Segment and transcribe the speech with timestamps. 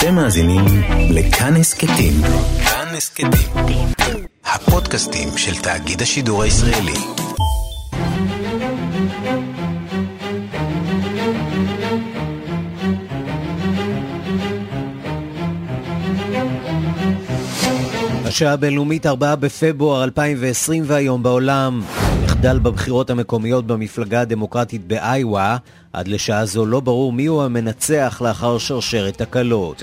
[0.00, 0.64] אתם מאזינים
[1.10, 2.12] לכאן הסכתים.
[2.64, 3.88] כאן הסכתים.
[4.44, 6.92] הפודקאסטים של תאגיד השידור הישראלי.
[18.24, 21.82] השעה הבינלאומית 4 בפברואר 2020 והיום בעולם.
[22.40, 25.56] מחדל בבחירות המקומיות במפלגה הדמוקרטית באיווה.
[25.92, 29.82] עד לשעה זו לא ברור מיהו המנצח לאחר שרשרת תקלות.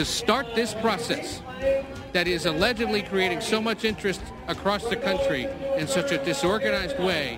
[2.14, 5.44] that is allegedly creating so much interest across the country
[5.78, 7.38] in such a disorganized way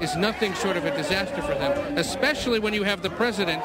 [0.00, 3.62] is nothing short of a disaster for them, especially when you have the president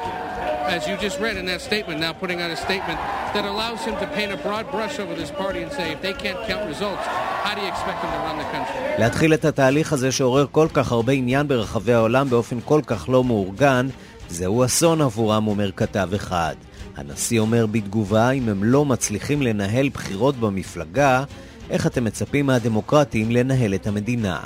[0.76, 2.98] as you just read in that statement, now putting out a statement
[3.34, 6.12] that allows him to paint a broad brush over this party and say, if they
[6.12, 7.04] can't count results,
[7.44, 8.98] how do you expect them to run the country?
[8.98, 13.24] להתחיל את התהליך הזה שעורר כל כך הרבה עניין ברחבי העולם באופן כל כך לא
[13.24, 13.88] מאורגן,
[14.28, 16.54] זהו אסון עבורם, אומר כתב אחד.
[16.96, 21.24] הנשיא אומר בתגובה, אם הם לא מצליחים לנהל בחירות במפלגה,
[21.70, 24.40] איך אתם מצפים מהדמוקרטים לנהל את המדינה?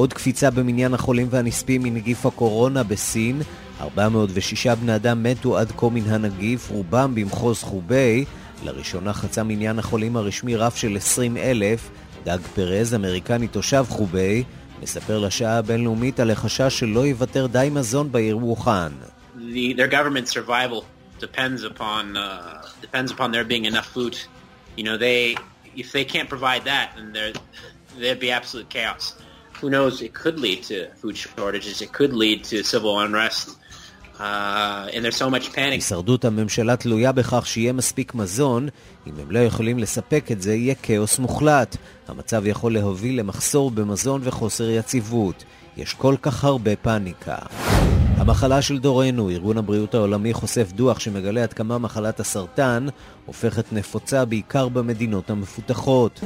[0.00, 3.42] עוד קפיצה במניין החולים והנספים מנגיף הקורונה בסין,
[3.80, 8.24] 406 בני אדם מתו עד כה מן הנגיף, רובם במחוז חובי.
[8.64, 11.90] לראשונה חצה מניין החולים הרשמי רף של 20 אלף.
[12.24, 14.44] דאג פרז, אמריקני תושב חובי,
[14.82, 18.92] מספר לשעה הבינלאומית על החשש שלא יוותר די מזון בעיר ווחאן.
[18.96, 19.42] uh.
[24.76, 25.36] You know, they,
[25.76, 27.32] if they can't provide that, then there,
[27.98, 29.04] there'd be absolute chaos.
[29.60, 33.56] Who knows, it could lead to food shortages, it could lead to civil unrest.
[34.18, 34.88] Uh,
[35.56, 38.68] הישרדות הממשלה תלויה בכך שיהיה מספיק מזון.
[39.06, 41.76] אם הם לא יכולים לספק את זה, יהיה כאוס מוחלט.
[42.08, 45.44] המצב יכול להוביל למחסור במזון וחוסר יציבות.
[45.76, 47.36] יש כל כך הרבה פאניקה.
[48.16, 52.86] המחלה של דורנו, ארגון הבריאות העולמי חושף דוח שמגלה עד כמה מחלת הסרטן
[53.30, 56.20] הופכת נפוצה בעיקר במדינות המפותחות.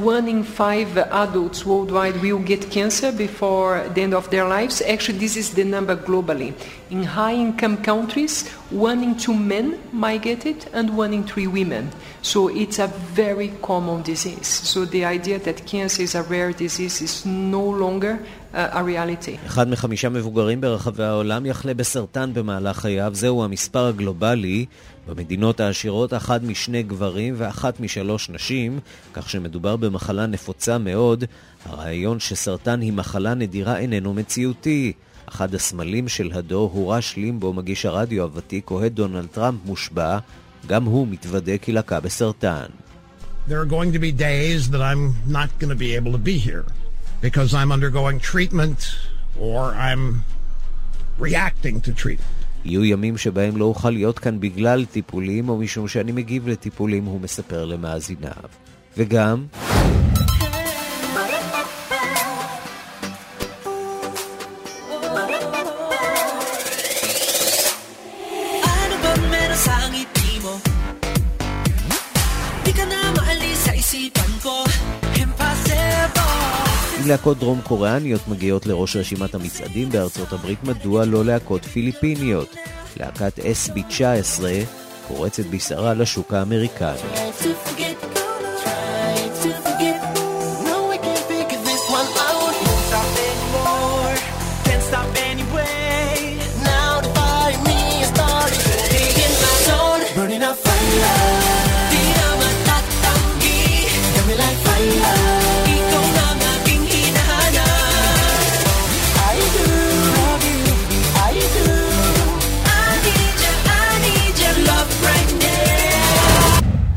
[19.47, 24.67] אחד מחמישה מבוגרים ברחבי העולם יחלה בסרטן במהלך חייו, זהו המספר הגלובלי,
[25.09, 28.81] במדינות העשירות אחת משני גברים ואחת משלוש נשים,
[29.13, 31.25] כך שמדובר במחלה נפוצה מאוד.
[31.65, 34.93] הרעיון שסרטן היא מחלה נדירה איננו מציאותי.
[35.29, 40.19] אחד הסמלים של הדור הוא רש לימבו, מגיש הרדיו הוותיק, אוהד דונלד טראמפ מושבע,
[40.67, 42.67] גם הוא מתוודה כי לקה בסרטן.
[43.49, 46.39] There are going to be days that I'm not going to be able to be
[46.39, 46.65] here
[47.21, 48.97] because I'm undergoing treatment
[49.39, 50.25] or I'm
[51.19, 52.44] reacting to treatment.
[52.65, 57.21] יהיו ימים שבהם לא אוכל להיות כאן בגלל טיפולים או משום שאני מגיב לטיפולים, הוא
[57.21, 58.33] מספר למאזיניו.
[58.97, 59.47] וגם...
[77.07, 82.55] להקות דרום קוריאניות מגיעות לראש רשימת המצעדים בארצות הברית, מדוע לא להקות פיליפיניות?
[82.97, 84.43] להקת SB19
[85.09, 86.99] פורצת בשרה לשוק האמריקני.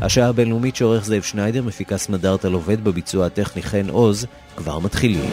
[0.08, 4.26] השעה הבינלאומית שעורך זאב שניידר, מפיקה סמדארטה לובד בביצוע הטכני חן עוז,
[4.56, 5.30] כבר מתחילים.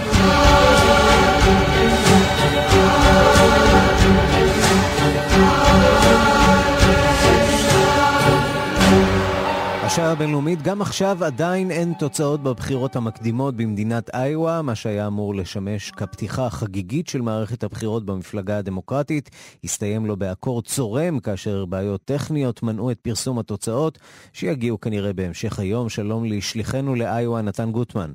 [9.96, 15.92] השעה הבינלאומית, גם עכשיו עדיין אין תוצאות בבחירות המקדימות במדינת איואה, מה שהיה אמור לשמש
[15.92, 19.30] כפתיחה חגיגית של מערכת הבחירות במפלגה הדמוקרטית,
[19.64, 24.00] הסתיים לו באקורד צורם, כאשר בעיות טכניות מנעו את פרסום התוצאות,
[24.34, 25.90] שיגיעו כנראה בהמשך היום.
[25.90, 28.14] שלום לשליחנו לאיואה, נתן גוטמן.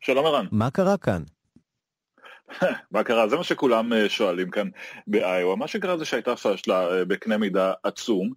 [0.00, 0.46] שלום ערן.
[0.52, 1.22] מה קרה כאן?
[2.92, 3.28] מה קרה?
[3.28, 4.68] זה מה שכולם אה, שואלים כאן
[5.06, 5.56] באיואה.
[5.56, 8.30] מה שקרה זה שהייתה פשלה אה, בקנה מידה עצום.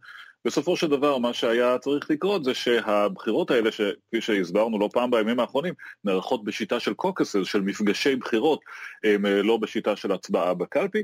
[0.46, 5.40] בסופו של דבר מה שהיה צריך לקרות זה שהבחירות האלה, שכפי שהסברנו לא פעם בימים
[5.40, 5.74] האחרונים,
[6.04, 8.60] נערכות בשיטה של קוקסס, של מפגשי בחירות,
[9.04, 11.04] הם אה, לא בשיטה של הצבעה בקלפי.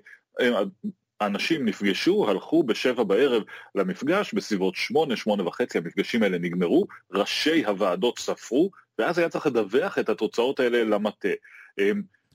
[1.19, 3.44] האנשים נפגשו, הלכו בשבע בערב
[3.75, 10.00] למפגש, בסביבות שמונה, שמונה וחצי המפגשים האלה נגמרו, ראשי הוועדות ספרו, ואז היה צריך לדווח
[10.00, 11.30] את התוצאות האלה למטה.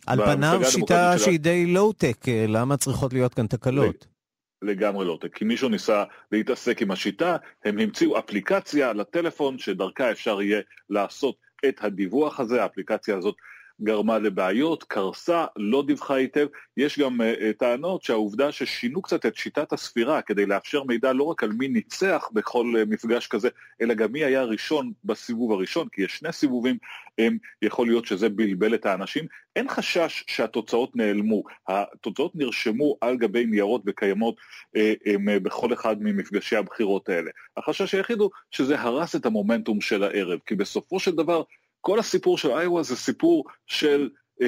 [0.07, 4.14] על פניו שיטה שהיא די לואו-טק, למה צריכות להיות כאן תקלות?
[4.63, 10.61] לגמרי לא, כי מישהו ניסה להתעסק עם השיטה, הם המציאו אפליקציה לטלפון שדרכה אפשר יהיה
[10.91, 11.37] לעשות
[11.69, 13.35] את הדיווח הזה, האפליקציה הזאת
[13.83, 16.47] גרמה לבעיות, קרסה, לא דיווחה היטב.
[16.77, 17.25] יש גם uh,
[17.59, 22.29] טענות שהעובדה ששינו קצת את שיטת הספירה כדי לאפשר מידע לא רק על מי ניצח
[22.33, 23.49] בכל uh, מפגש כזה,
[23.81, 26.77] אלא גם מי היה ראשון בסיבוב הראשון, כי יש שני סיבובים,
[27.21, 29.27] um, יכול להיות שזה בלבל את האנשים.
[29.57, 34.37] אין חשש שהתוצאות נעלמו, התוצאות נרשמו על גבי ניירות וקיימות
[34.77, 37.31] uh, um, בכל אחד ממפגשי הבחירות האלה.
[37.57, 41.43] החשש היחיד הוא שזה הרס את המומנטום של הערב, כי בסופו של דבר
[41.85, 44.11] כל הסיפור של איואה זה סיפור של
[44.43, 44.47] um,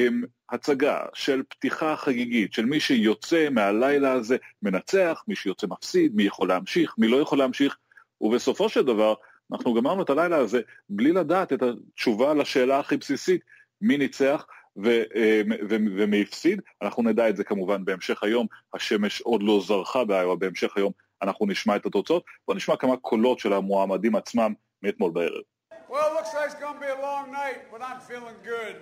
[0.50, 6.48] הצגה, של פתיחה חגיגית, של מי שיוצא מהלילה הזה מנצח, מי שיוצא מפסיד, מי יכול
[6.48, 7.76] להמשיך, מי לא יכול להמשיך,
[8.20, 9.14] ובסופו של דבר
[9.52, 13.40] אנחנו גמרנו את הלילה הזה בלי לדעת את התשובה לשאלה הכי בסיסית,
[13.80, 14.46] מי ניצח
[14.84, 19.60] ו, um, ו, ומי הפסיד, אנחנו נדע את זה כמובן בהמשך היום, השמש עוד לא
[19.66, 20.92] זרחה באיואה, בהמשך היום
[21.22, 25.55] אנחנו nishma את התוצאות, בואו נשמע כמה קולות של המועמדים עצמם מאתמול בערב.
[25.88, 28.76] Well, looks like it's going to be a long night, but I'm feeling good.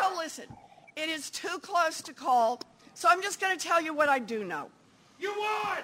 [0.00, 0.44] So listen,
[0.96, 2.60] it is too close to call,
[2.94, 4.70] so I'm just going to tell you what I do know.
[5.18, 5.78] You won!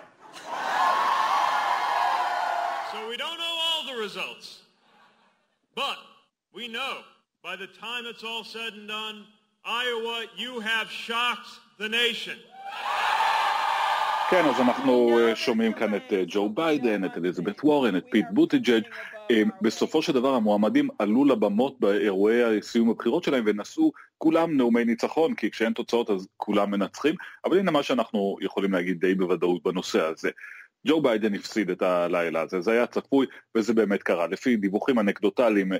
[2.92, 4.62] so we don't know all the results,
[5.74, 5.98] but
[6.54, 6.98] we know
[7.42, 9.26] by the time it's all said and done,
[9.64, 11.48] Iowa, you have shocked
[11.78, 12.38] the nation.
[14.34, 18.26] כן, אז אנחנו אה, שומעים כאן את אה, ג'ו ביידן, את אליזבת וורן, את פיט
[18.30, 18.82] בוטיג'אג'.
[19.30, 25.34] אה, בסופו של דבר המועמדים עלו לבמות באירועי סיום הבחירות שלהם ונשאו כולם נאומי ניצחון,
[25.34, 27.14] כי כשאין תוצאות אז כולם מנצחים,
[27.44, 30.30] אבל הנה מה שאנחנו יכולים להגיד די בוודאות בנושא הזה.
[30.86, 34.26] ג'ו ביידן הפסיד את הלילה הזה, זה היה צפוי וזה באמת קרה.
[34.26, 35.72] לפי דיווחים אנקדוטליים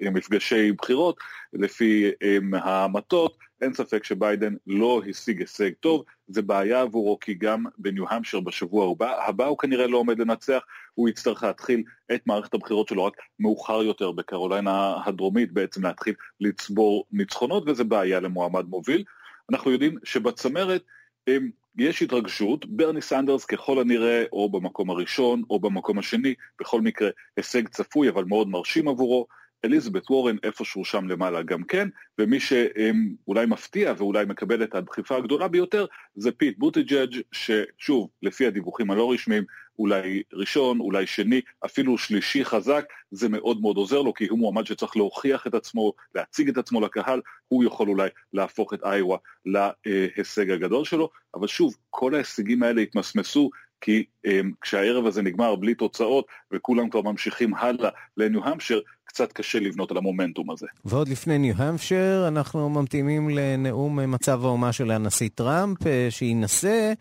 [0.00, 1.16] ממפגשי בחירות,
[1.52, 2.10] לפי
[2.52, 8.40] המטות, אין ספק שביידן לא השיג הישג טוב, זה בעיה עבורו כי גם בניו המשר
[8.40, 10.62] בשבוע הבא, הבא הוא כנראה לא עומד לנצח,
[10.94, 11.82] הוא יצטרך להתחיל
[12.14, 18.20] את מערכת הבחירות שלו רק מאוחר יותר בקרוליינה הדרומית, בעצם להתחיל לצבור ניצחונות וזה בעיה
[18.20, 19.04] למועמד מוביל.
[19.50, 20.84] אנחנו יודעים שבצמרת
[21.26, 27.10] הם, יש התרגשות, ברני סנדרס ככל הנראה או במקום הראשון או במקום השני, בכל מקרה
[27.36, 29.26] הישג צפוי אבל מאוד מרשים עבורו,
[29.64, 31.88] אליזבת וורן איפשהו שם למעלה גם כן,
[32.18, 38.90] ומי שאולי מפתיע ואולי מקבל את הדחיפה הגדולה ביותר זה פיט בוטיג'אג' ששוב, לפי הדיווחים
[38.90, 39.44] הלא רשמיים,
[39.78, 44.66] אולי ראשון, אולי שני, אפילו שלישי חזק, זה מאוד מאוד עוזר לו, כי הוא מועמד
[44.66, 50.50] שצריך להוכיח את עצמו, להציג את עצמו לקהל, הוא יכול אולי להפוך את איואה להישג
[50.50, 53.50] הגדול שלו, אבל שוב, כל ההישגים האלה התמסמסו
[53.80, 58.80] כי אמ, כשהערב הזה נגמר בלי תוצאות וכולם כבר ממשיכים הלאה לניו-המשר,
[59.14, 60.66] קצת קשה לבנות על המומנטום הזה.
[60.84, 66.92] ועוד לפני ניו-המפשר, אנחנו ממתינים לנאום מצב האומה של הנשיא טראמפ, אה, שינסה,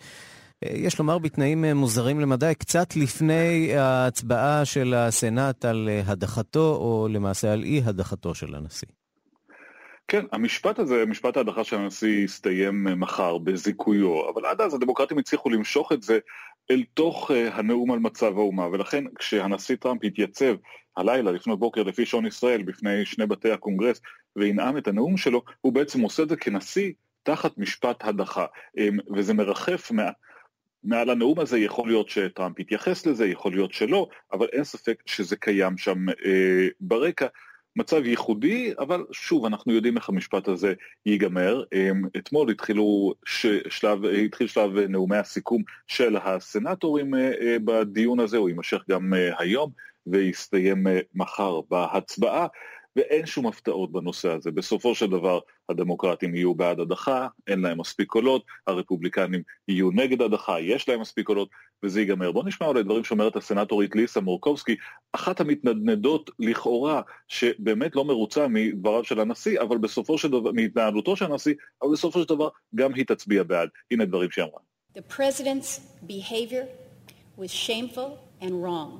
[0.63, 7.07] אה, יש לומר בתנאים אה, מוזרים למדי, קצת לפני ההצבעה של הסנאט על הדחתו, או
[7.11, 8.87] למעשה על אי הדחתו של הנשיא.
[10.07, 15.49] כן, המשפט הזה, משפט ההדחה של הנשיא יסתיים מחר בזיכויו, אבל עד אז הדמוקרטים הצליחו
[15.49, 16.19] למשוך את זה
[16.71, 20.55] אל תוך הנאום על מצב האומה, ולכן כשהנשיא טראמפ התייצב
[20.97, 24.01] הלילה לפנות בוקר לפי שעון ישראל בפני שני בתי הקונגרס
[24.35, 26.91] ונאם את הנאום שלו, הוא בעצם עושה את זה כנשיא
[27.23, 28.45] תחת משפט הדחה,
[28.77, 30.09] אמ, וזה מרחף מה...
[30.83, 35.35] מעל הנאום הזה, יכול להיות שטראמפ יתייחס לזה, יכול להיות שלא, אבל אין ספק שזה
[35.35, 37.27] קיים שם אה, ברקע.
[37.75, 40.73] מצב ייחודי, אבל שוב, אנחנו יודעים איך המשפט הזה
[41.05, 41.63] ייגמר.
[41.73, 43.13] אמ, אתמול התחילו
[43.69, 49.31] שלב, התחיל שלב נאומי הסיכום של הסנטורים אה, אה, בדיון הזה, הוא יימשך גם אה,
[49.39, 49.71] היום
[50.07, 52.47] ויסתיים מחר בהצבעה.
[52.95, 54.51] ואין שום הפתעות בנושא הזה.
[54.51, 60.59] בסופו של דבר הדמוקרטים יהיו בעד הדחה, אין להם מספיק קולות, הרפובליקנים יהיו נגד הדחה,
[60.59, 61.49] יש להם מספיק קולות,
[61.83, 62.31] וזה ייגמר.
[62.31, 64.75] בואו נשמע אולי דברים שאומרת הסנטורית ליסה מורקובסקי,
[65.11, 71.25] אחת המתנדנדות לכאורה, שבאמת לא מרוצה מדבריו של הנשיא, אבל בסופו של דבר, מהתנהלותו של
[71.25, 73.69] הנשיא, אבל בסופו של דבר גם היא תצביע בעד.
[73.91, 74.59] הנה דברים שהיא אמרה.
[74.95, 76.65] The president's behavior
[77.37, 78.91] was shameful and wrong.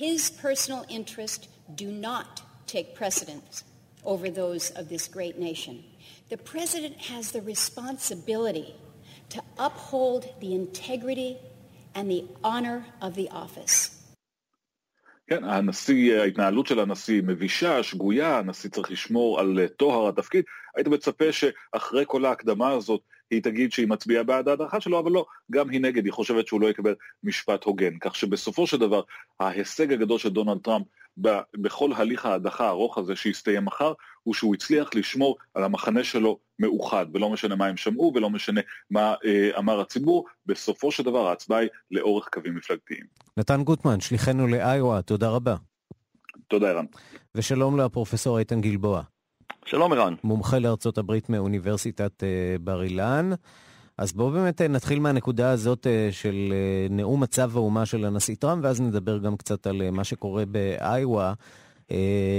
[0.00, 3.64] His personal interest do not take precedence
[4.04, 5.84] over those of this great nation.
[6.28, 8.74] The president has the responsibility
[9.30, 11.38] to uphold the integrity
[11.94, 13.90] and the honor of the office.
[15.28, 20.44] כן, הנשיא, ההתנהלות של הנשיא מבישה, שגויה, הנשיא צריך לשמור על טוהר התפקיד.
[20.76, 23.00] היית מצפה שאחרי כל ההקדמה הזאת
[23.31, 26.61] היא תגיד שהיא מצביעה בעד ההדחה שלו, אבל לא, גם היא נגד, היא חושבת שהוא
[26.61, 27.97] לא יקבל משפט הוגן.
[28.01, 29.01] כך שבסופו של דבר,
[29.39, 30.85] ההישג הגדול של דונלד טראמפ
[31.57, 37.05] בכל הליך ההדחה הארוך הזה שיסתיים מחר, הוא שהוא הצליח לשמור על המחנה שלו מאוחד,
[37.13, 38.61] ולא משנה מה הם שמעו ולא משנה
[38.91, 43.05] מה אה, אמר הציבור, בסופו של דבר ההצבעה היא לאורך קווים מפלגתיים.
[43.37, 45.55] נתן גוטמן, שליחנו לאיואה, תודה רבה.
[46.47, 46.85] תודה ערן.
[47.35, 49.01] ושלום לפרופסור איתן גלבוע.
[49.65, 50.13] שלום ערן.
[50.23, 52.29] מומחה לארצות הברית מאוניברסיטת אה,
[52.61, 53.29] בר אילן.
[53.97, 56.53] אז בואו באמת אה, נתחיל מהנקודה הזאת אה, של
[56.89, 61.33] נאום מצב האומה של הנשיא טראמפ, ואז נדבר גם קצת על מה שקורה באיווה.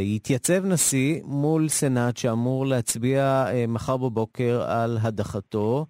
[0.04, 5.86] יתייצב נשיא מול סנאט שאמור להצביע מחר בבוקר על הדחתו.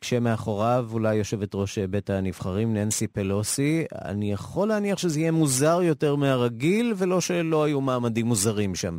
[0.00, 3.84] כשמאחוריו אולי יושבת ראש בית הנבחרים, ננסי פלוסי.
[4.04, 8.98] אני יכול להניח שזה יהיה מוזר יותר מהרגיל, ולא שלא היו מעמדים מוזרים שם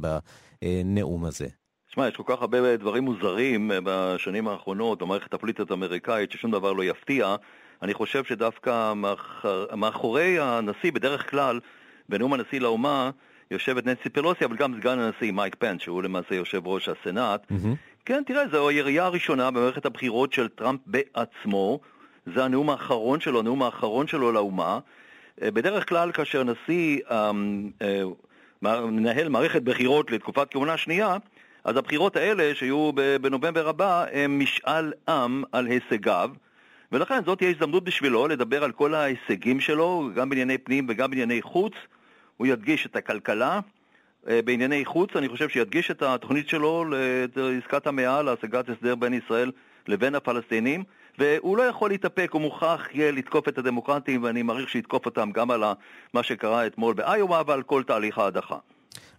[0.61, 1.47] בנאום הזה.
[1.89, 6.83] תשמע, יש כל כך הרבה דברים מוזרים בשנים האחרונות במערכת הפוליטית האמריקאית, ששום דבר לא
[6.83, 7.35] יפתיע.
[7.81, 11.59] אני חושב שדווקא מאחר, מאחורי הנשיא, בדרך כלל,
[12.09, 13.09] בנאום הנשיא לאומה,
[13.51, 17.51] יושבת ננסי פלוסי, אבל גם סגן הנשיא מייק פנס, שהוא למעשה יושב ראש הסנאט.
[17.51, 18.05] Mm-hmm.
[18.05, 21.79] כן, תראה, זו הירייה הראשונה במערכת הבחירות של טראמפ בעצמו.
[22.35, 24.79] זה הנאום האחרון שלו, הנאום האחרון שלו לאומה.
[25.41, 28.03] אה, בדרך כלל כאשר נשיא אמ, אה,
[28.61, 31.17] מנהל מערכת בחירות לתקופת כהונה שנייה,
[31.63, 36.29] אז הבחירות האלה, שיהיו בנובמבר הבא, הם משאל עם על הישגיו,
[36.91, 41.41] ולכן זאת תהיה הזדמנות בשבילו לדבר על כל ההישגים שלו, גם בענייני פנים וגם בענייני
[41.41, 41.73] חוץ.
[42.37, 43.59] הוא ידגיש את הכלכלה.
[44.27, 46.85] אה, בענייני חוץ, אני חושב שידגיש את התוכנית שלו
[47.35, 49.51] לעסקת המאה, להשגת הסדר בין ישראל
[49.87, 50.83] לבין הפלסטינים,
[51.19, 55.51] והוא לא יכול להתאפק, הוא מוכרח יהיה לתקוף את הדמוקרטים, ואני מעריך שיתקוף אותם גם
[55.51, 55.63] על
[56.13, 58.57] מה שקרה אתמול באיומה ועל כל תהליך ההדחה.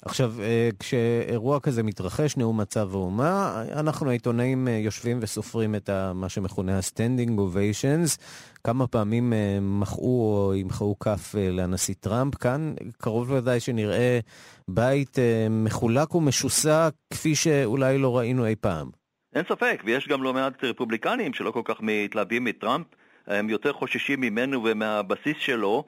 [0.06, 6.28] עכשיו, אה, כשאירוע כזה מתרחש, נאום מצב האומה, אנחנו העיתונאים אה, יושבים וסופרים את מה
[6.28, 8.20] שמכונה ה-standing ovations.
[8.64, 12.34] כמה פעמים אה, מחאו או ימחאו כף לנשיא טראמפ.
[12.34, 14.20] כאן קרוב לוודאי שנראה
[14.68, 15.18] בית
[15.50, 19.05] מחולק ומשוסע כפי שאולי לא ראינו אי פעם.
[19.36, 22.86] אין ספק, ויש גם לא מעט רפובליקנים שלא כל כך מתלהבים מטראמפ.
[23.26, 25.84] הם יותר חוששים ממנו ומהבסיס שלו.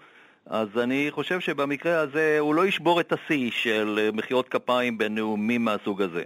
[0.47, 6.03] אז אני חושב שבמקרה הזה הוא לא ישבור את השיא של מחיאות כפיים בנאומים מהסוג
[6.03, 6.23] הזה.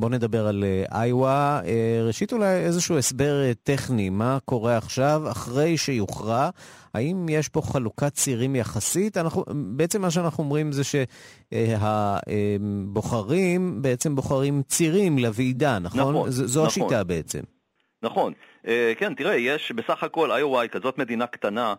[0.00, 1.60] בואו נדבר על אה, איווה.
[1.64, 6.50] אה, ראשית אולי איזשהו הסבר אה, טכני, מה קורה עכשיו אחרי שיוכרע?
[6.94, 9.16] האם יש פה חלוקת צירים יחסית?
[9.16, 9.44] אנחנו,
[9.76, 10.82] בעצם מה שאנחנו אומרים זה
[12.92, 16.00] שהבוחרים בעצם בוחרים צירים לוועידה, נכון?
[16.00, 16.66] נכון זו נכון.
[16.66, 17.40] השיטה בעצם.
[18.02, 18.32] נכון.
[18.98, 21.74] כן, תראה, יש בסך הכל איווה היא כזאת מדינה קטנה.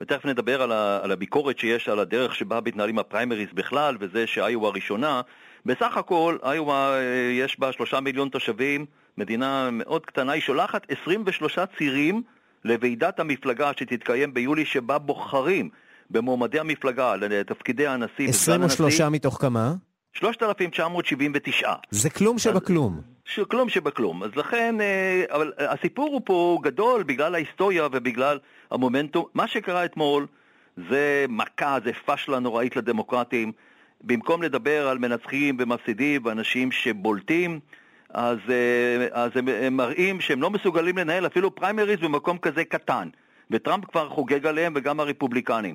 [0.00, 4.70] ותכף נדבר על, ה, על הביקורת שיש על הדרך שבה מתנהלים הפריימריז בכלל, וזה שאיואה
[4.70, 5.20] ראשונה.
[5.66, 7.02] בסך הכל, איואה אה,
[7.32, 8.86] יש בה שלושה מיליון תושבים,
[9.18, 12.22] מדינה מאוד קטנה, היא שולחת 23 צירים
[12.64, 15.68] לוועידת המפלגה שתתקיים ביולי, שבה בוחרים
[16.10, 19.74] במועמדי המפלגה לתפקידי הנשיא 23 מתוך כמה?
[20.12, 21.72] 3,979.
[21.90, 23.00] זה כלום שבכלום.
[23.48, 24.22] כלום שבכלום.
[24.22, 28.38] אז לכן, אה, אבל הסיפור הוא פה גדול בגלל ההיסטוריה ובגלל
[28.70, 29.24] המומנטום.
[29.34, 30.26] מה שקרה אתמול
[30.76, 33.52] זה מכה, זה פשלה נוראית לדמוקרטים.
[34.02, 37.60] במקום לדבר על מנצחים ומפסידים ואנשים שבולטים,
[38.10, 43.08] אז, אה, אז הם, הם מראים שהם לא מסוגלים לנהל אפילו פריימריז במקום כזה קטן.
[43.50, 45.74] וטראמפ כבר חוגג עליהם וגם הרפובליקנים.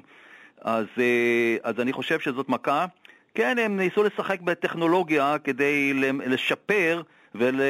[0.61, 2.85] אז, אה, אז אני חושב שזאת מכה.
[3.35, 5.93] כן, הם ניסו לשחק בטכנולוגיה כדי
[6.25, 7.01] לשפר
[7.35, 7.61] ול,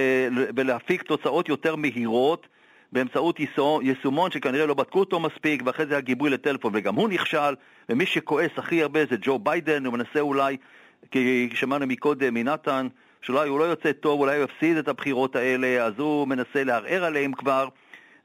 [0.55, 2.47] ולהפיק תוצאות יותר מהירות
[2.91, 3.39] באמצעות
[3.82, 7.56] יישומון שכנראה לא בדקו אותו מספיק ואחרי זה הגיבוי לטלפון וגם הוא נכשל
[7.89, 10.58] ומי שכועס הכי הרבה זה ג'ו ביידן, הוא מנסה אולי,
[11.12, 12.88] כי שמענו מקודם מנתן,
[13.22, 17.06] שאולי הוא לא יוצא טוב, אולי הוא יפסיד את הבחירות האלה, אז הוא מנסה לערער
[17.06, 17.67] עליהם כבר,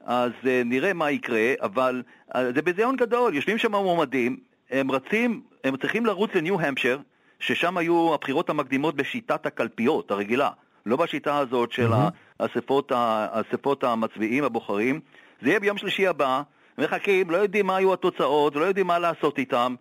[0.05, 2.03] אז uh, נראה מה יקרה, אבל
[2.35, 4.37] uh, זה ביזיון גדול, יושבים שם מועמדים,
[4.71, 6.99] הם רצים, הם צריכים לרוץ לניו-המפשר,
[7.41, 10.51] ששם היו הבחירות המקדימות בשיטת הקלפיות הרגילה,
[10.87, 12.32] לא בשיטה הזאת של mm-hmm.
[12.43, 15.01] האספות, האספות המצביעים, הבוחרים.
[15.43, 16.43] זה יהיה ביום שלישי הבא,
[16.79, 19.75] מחכים, לא יודעים מה היו התוצאות, לא יודעים מה לעשות איתם.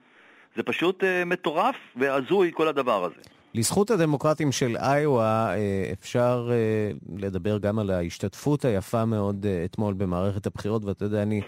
[0.56, 3.22] זה פשוט uh, מטורף והזוי כל הדבר הזה.
[3.54, 10.48] לזכות הדמוקרטים של איואה אה, אפשר אה, לדבר גם על ההשתתפות היפה מאוד אתמול במערכת
[10.48, 11.48] הבחירות, ואתה יודע, אני אה,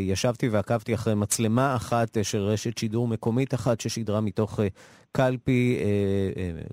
[0.00, 4.68] ישבתי ועקבתי אחרי מצלמה אחת אה, של רשת שידור מקומית אחת ששידרה מתוך אה,
[5.12, 5.78] קלפי,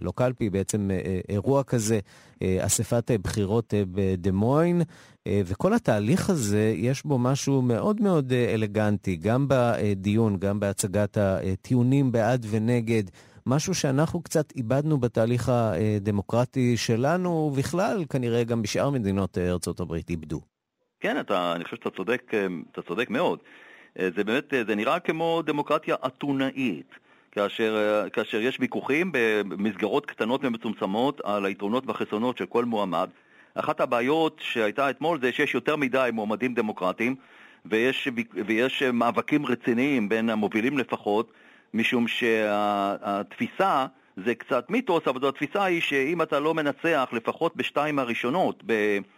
[0.02, 0.90] לא קלפי, בעצם
[1.30, 2.00] אירוע כזה,
[2.44, 4.82] אספת בחירות בדמוין,
[5.28, 12.46] וכל התהליך הזה, יש בו משהו מאוד מאוד אלגנטי, גם בדיון, גם בהצגת הטיעונים בעד
[12.50, 13.04] ונגד.
[13.46, 20.55] משהו שאנחנו קצת איבדנו בתהליך הדמוקרטי שלנו, ובכלל, כנראה גם בשאר מדינות ארצות הברית איבדו.
[21.00, 22.32] כן, אתה, אני חושב שאתה צודק,
[22.72, 23.40] אתה צודק מאוד.
[23.96, 26.96] זה באמת, זה נראה כמו דמוקרטיה אתונאית.
[27.32, 33.10] כאשר, כאשר יש ויכוחים במסגרות קטנות ומצומצמות על היתרונות והחסרונות של כל מועמד.
[33.56, 37.16] אחת הבעיות שהייתה אתמול זה שיש יותר מדי מועמדים דמוקרטיים
[37.66, 38.08] ויש,
[38.48, 41.32] ויש מאבקים רציניים בין המובילים לפחות,
[41.74, 43.86] משום שהתפיסה
[44.26, 48.64] זה קצת מיתוס, אבל התפיסה היא שאם אתה לא מנצח לפחות בשתיים הראשונות,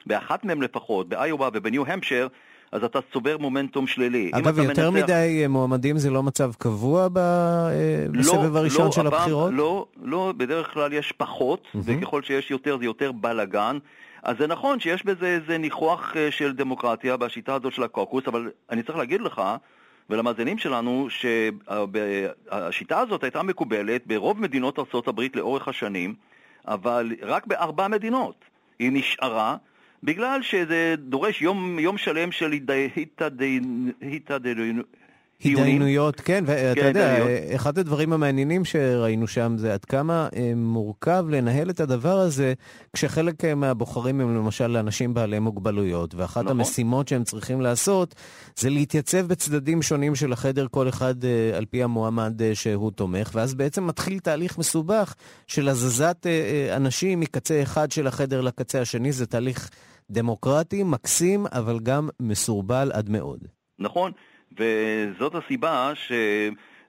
[0.05, 2.27] באחת מהן לפחות, באיובה ובניו-המפשר,
[2.71, 4.31] אז אתה צובר מומנטום שלילי.
[4.33, 5.03] אגב, יותר מנצח...
[5.03, 9.51] מדי מועמדים זה לא מצב קבוע בסבב לא, הראשון לא, של הבחירות?
[9.53, 11.79] לא, לא, בדרך כלל יש פחות, mm-hmm.
[11.85, 13.77] וככל שיש יותר זה יותר בלאגן.
[14.23, 18.51] אז זה נכון שיש בזה איזה ניחוח אה, של דמוקרטיה בשיטה הזאת של הקוקוס, אבל
[18.69, 19.41] אני צריך להגיד לך,
[20.09, 26.15] ולמאזינים שלנו, שהשיטה הזאת הייתה מקובלת ברוב מדינות ארה"ב לאורך השנים,
[26.65, 28.35] אבל רק בארבע מדינות
[28.79, 29.57] היא נשארה.
[30.03, 32.51] בגלל שזה דורש יום, יום שלם של
[34.01, 34.96] התעדיינות.
[35.45, 37.17] התדיינויות, כן, ואתה כן, יודע,
[37.55, 42.53] אחד הדברים המעניינים שראינו שם זה עד כמה אה, מורכב לנהל את הדבר הזה
[42.93, 46.59] כשחלק אה, מהבוחרים הם למשל אנשים בעלי מוגבלויות, ואחת נכון.
[46.59, 48.15] המשימות שהם צריכים לעשות
[48.55, 53.55] זה להתייצב בצדדים שונים של החדר, כל אחד אה, על פי המועמד שהוא תומך, ואז
[53.55, 55.15] בעצם מתחיל תהליך מסובך
[55.47, 56.25] של הזזת
[56.75, 59.69] אנשים מקצה אחד של החדר לקצה השני, זה תהליך
[60.09, 63.39] דמוקרטי, מקסים, אבל גם מסורבל עד מאוד.
[63.79, 64.11] נכון.
[64.51, 65.91] וזאת הסיבה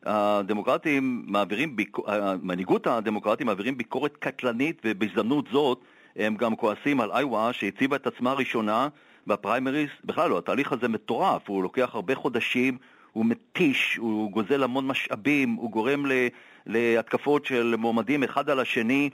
[0.05, 1.97] שהדמוקרטים מעבירים, ביק...
[2.43, 5.81] מנהיגות הדמוקרטים מעבירים ביקורת קטלנית ובהזדמנות זאת
[6.17, 8.89] הם גם כועסים על איווה שהציבה את עצמה ראשונה
[9.27, 9.89] בפריימריז.
[10.05, 12.79] בכלל לא, התהליך הזה מטורף, הוא לוקח הרבה חודשים,
[13.13, 16.13] הוא מתיש, הוא גוזל המון משאבים, הוא גורם ל...
[16.67, 19.11] להתקפות של מועמדים אחד על השני.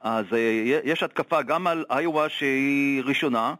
[0.00, 3.54] אז אה, יש התקפה גם על איווה שהיא ראשונה,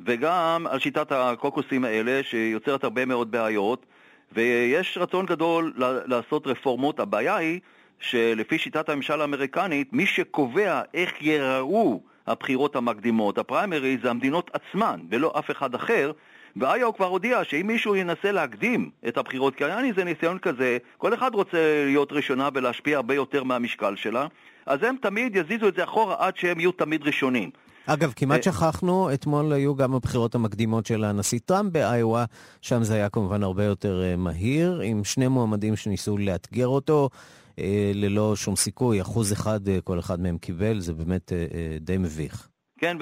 [0.00, 3.86] וגם על שיטת הקוקוסים האלה, שיוצרת הרבה מאוד בעיות,
[4.32, 5.72] ויש רצון גדול
[6.06, 7.00] לעשות רפורמות.
[7.00, 7.60] הבעיה היא
[7.98, 15.32] שלפי שיטת הממשל האמריקנית, מי שקובע איך ייראו הבחירות המקדימות, הפריימריז, זה המדינות עצמן, ולא
[15.38, 16.12] אף אחד אחר.
[16.56, 20.78] ואיו כבר הודיע שאם מישהו ינסה להקדים את הבחירות, כי היה לי איזה ניסיון כזה,
[20.98, 24.26] כל אחד רוצה להיות ראשונה ולהשפיע הרבה יותר מהמשקל שלה,
[24.66, 27.50] אז הם תמיד יזיזו את זה אחורה עד שהם יהיו תמיד ראשונים.
[27.86, 32.24] אגב, כמעט שכחנו, אתמול היו גם הבחירות המקדימות של הנשיא טראמפ באיואה,
[32.62, 37.10] שם זה היה כמובן הרבה יותר אה, מהיר, עם שני מועמדים שניסו לאתגר אותו.
[37.58, 41.32] אה, ללא שום סיכוי, אחוז אחד אה, כל אחד מהם קיבל, זה באמת
[41.80, 42.48] די מביך.
[42.78, 42.96] כן,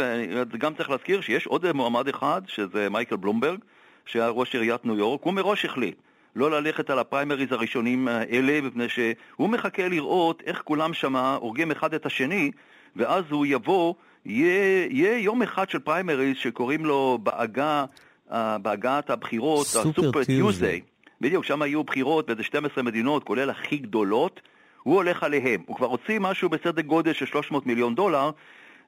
[0.53, 3.59] וגם צריך להזכיר שיש עוד מועמד אחד, שזה מייקל בלומברג,
[4.07, 5.97] שהיה ראש עיריית ניו יורק, הוא מראש החליט
[6.37, 11.95] לא ללכת על הפריימריז הראשונים האלה, מפני שהוא מחכה לראות איך כולם שמה הורגים אחד
[11.95, 12.51] את השני,
[12.97, 13.95] ואז הוא יבוא
[14.27, 17.85] יהיה, יהיה יום אחד של פריימריז שקוראים לו בעגה,
[18.31, 20.81] אה, בעגת הבחירות, ה Super Tuesday.
[21.21, 24.41] בדיוק, שם היו בחירות באיזה 12 מדינות, כולל הכי גדולות,
[24.83, 25.63] הוא הולך עליהם.
[25.67, 28.31] הוא כבר הוציא משהו בסדר גודל של 300 מיליון דולר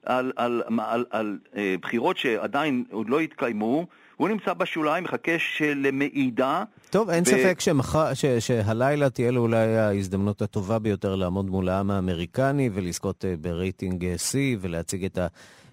[0.05, 3.85] על, על, על, על, על uh, בחירות שעדיין עוד לא התקיימו,
[4.17, 5.31] הוא נמצא בשוליים, מחכה
[5.75, 6.63] למעידה.
[6.89, 7.25] טוב, אין ו...
[7.25, 8.13] ספק שמח...
[8.13, 8.25] ש...
[8.25, 14.15] שהלילה תהיה לו אולי ההזדמנות הטובה ביותר לעמוד מול העם האמריקני ולזכות אה, ברייטינג אה,
[14.31, 15.19] C ולהציג את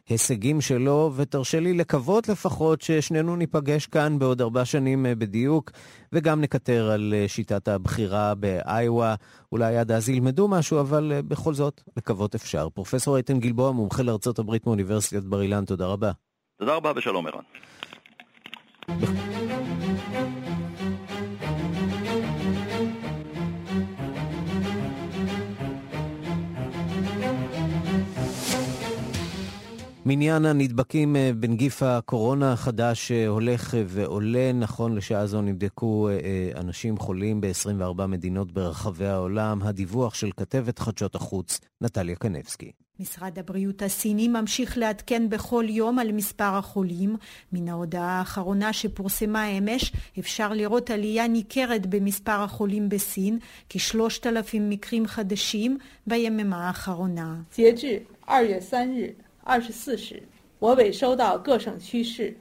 [0.09, 5.70] ההישגים שלו, ותרשה לי לקוות לפחות ששנינו ניפגש כאן בעוד ארבע שנים אה, בדיוק,
[6.12, 9.14] וגם נקטר על שיטת הבחירה באיווה.
[9.52, 12.68] אולי עד אז ילמדו משהו, אבל בכל זאת, לקוות אפשר.
[12.68, 16.11] פרופסור איתן גלבוע, מומחה לארצות הברית מאוניברסיטת בר אילן, תודה רבה.
[16.59, 17.42] תודה רבה ושלום ערן.
[30.16, 34.52] מניין הנדבקים אה, בנגיף הקורונה החדש אה, הולך אה, ועולה.
[34.52, 36.09] נכון לשעה זו נבדקו
[36.57, 39.62] אנשים חולים ב-24 מדינות ברחבי העולם.
[39.62, 42.72] הדיווח של כתבת חדשות החוץ, נטליה קנבסקי.
[43.01, 47.15] משרד הבריאות הסיני ממשיך לעדכן בכל יום על מספר החולים.
[47.53, 55.07] מן ההודעה האחרונה שפורסמה אמש אפשר לראות עלייה ניכרת במספר החולים בסין, כשלושת אלפים מקרים
[55.07, 57.43] חדשים ביממה האחרונה.
[58.25, 60.21] 二月三日二十四时，
[60.60, 62.36] 我北收到各省区市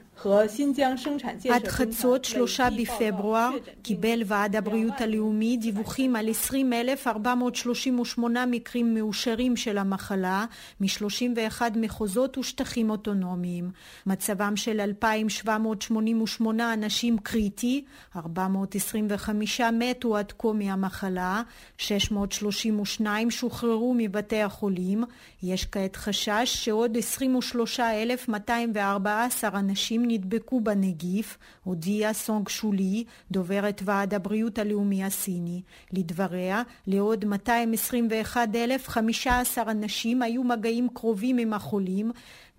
[1.50, 3.50] עד חצות שלושה בפברואר
[3.82, 10.44] קיבל ועד הבריאות הלאומי דיווחים על 20,438 מקרים מאושרים של המחלה
[10.80, 13.70] מ-31 מחוזות ושטחים אוטונומיים.
[14.06, 17.84] מצבם של 2,788 אנשים קריטי,
[18.16, 21.42] 425 מתו עד כה מהמחלה,
[21.78, 25.04] 632 שוחררו מבתי החולים.
[25.42, 35.04] יש כעת חשש שעוד 23,214 אנשים נדבקו בנגיף, הודיעה סונג שולי, דוברת ועד הבריאות הלאומי
[35.04, 35.62] הסיני.
[35.92, 42.12] לדבריה, לעוד 221,015 אנשים היו מגעים קרובים עם החולים,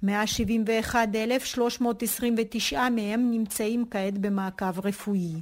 [0.03, 5.33] 171,329 מהם נמצאים כעת במעקב רפואי.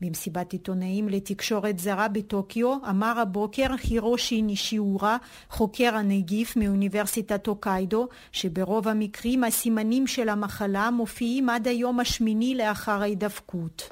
[0.00, 5.16] במסיבת עיתונאים לתקשורת זרה בטוקיו אמר הבוקר הירושי נישיאורה,
[5.50, 13.88] חוקר הנגיף מאוניברסיטת הוקיידו, שברוב המקרים הסימנים של המחלה מופיעים עד היום השמיני לאחר ההידבקות.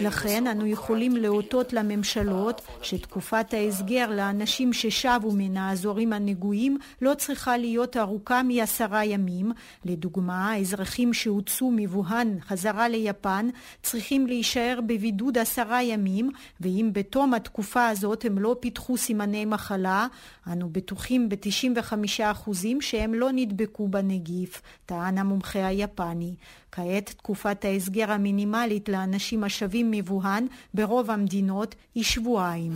[0.00, 7.96] לכן אנו יכולים להוטות לממשלות שתקופת ההסגר לאנשים ששבו מן האזורים הנגועים לא צריכה להיות
[7.96, 9.52] ארוכה מעשרה ימים.
[9.84, 13.48] לדוגמה, האזרחים שהוצאו מבוהאן חזרה ליפן
[13.82, 20.06] צריכים להישאר בבידוד עשרה ימים, ואם בתום התקופה הזאת הם לא פיתחו סימני מחלה,
[20.52, 26.34] אנו בטוחים ב-95% שהם לא נדבקו בנגיף, טען המומחה היפני.
[26.72, 32.72] כעת תקופת ההסגר המינימלית לאנשים השבים מבוהאן ברוב המדינות היא שבועיים.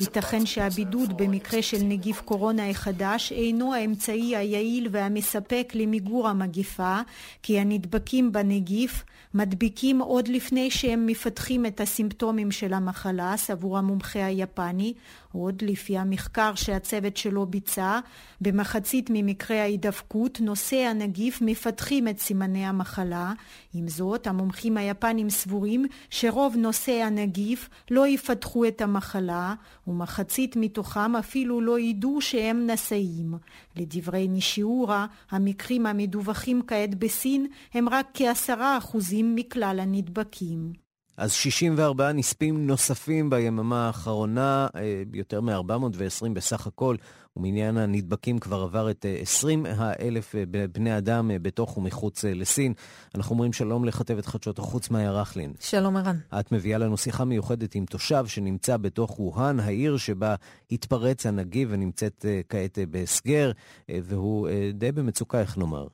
[0.00, 7.00] ייתכן שהבידוד במקרה של נגיף קורונה החדש אינו האמצעי היעיל והמספק למיגור המגיפה,
[7.42, 9.04] כי הנדבקים בנגיף
[9.34, 14.94] מדביקים עוד לפני שהם מפתחים את הסימפטומים של המחלה, סבור המומחה היפני,
[15.32, 17.98] עוד לפי המחקר שהצוות שלו ביצע,
[18.40, 23.32] במחצית ממקרי ההידבקות נושאי הנגיף מפתחים את סימני המחלה.
[23.74, 29.54] עם זאת, המומחים היפנים סבורים שרוב נושאי הנגיף לא יפתחו את המחלה,
[29.86, 33.34] ומחצית מתוכם אפילו לא ידעו שהם נשאים.
[33.76, 40.84] לדברי נישיאורה, המקרים המדווחים כעת בסין הם רק כעשרה אחוזים מכלל הנדבקים.
[41.16, 46.96] אז 64 נספים נוספים ביממה האחרונה, אה, יותר מ-420 בסך הכל,
[47.36, 52.74] ומניין הנדבקים כבר עבר את 20 אה, האלף אה, בני אדם בתוך ומחוץ לסין.
[53.14, 55.52] אנחנו אומרים שלום לכתבת חדשות החוץ מאיה רכלין.
[55.60, 56.18] שלום ערן.
[56.40, 60.34] את מביאה לנו שיחה מיוחדת עם תושב שנמצא בתוך ווהאן, העיר שבה
[60.70, 63.52] התפרץ הנגיף ונמצאת כעת בהסגר,
[63.88, 65.86] והוא די במצוקה, איך נאמר.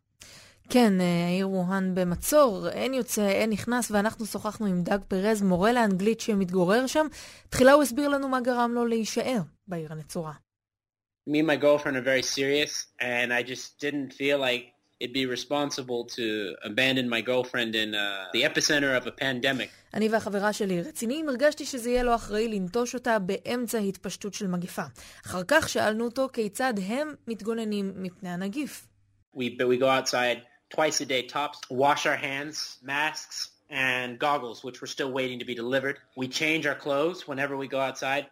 [0.70, 5.72] כן, אה, העיר ווהאן במצור, אין יוצא, אין נכנס, ואנחנו שוחחנו עם דאג פרז, מורה
[5.72, 7.06] לאנגלית שמתגורר שם.
[7.48, 10.32] תחילה הוא הסביר לנו מה גרם לו להישאר בעיר הנצורה.
[11.29, 14.63] Me and my girlfriend are very serious, and I just didn't feel like
[14.99, 19.69] it'd be responsible to abandon my girlfriend in uh, the epicenter of a pandemic.
[19.93, 24.83] אני והחברה שלי רציניים, הרגשתי שזה יהיה לא אחראי לנטוש אותה באמצע התפשטות של מגיפה.
[25.25, 28.87] אחר כך שאלנו אותו כיצד הם מתגוננים מפני הנגיף.
[29.37, 30.37] We, we go outside
[30.69, 35.45] twice a day tops, wash our hands, masks, and goggles, which we're still waiting to
[35.45, 35.97] be delivered.
[36.15, 38.23] We change our clothes whenever we go outside.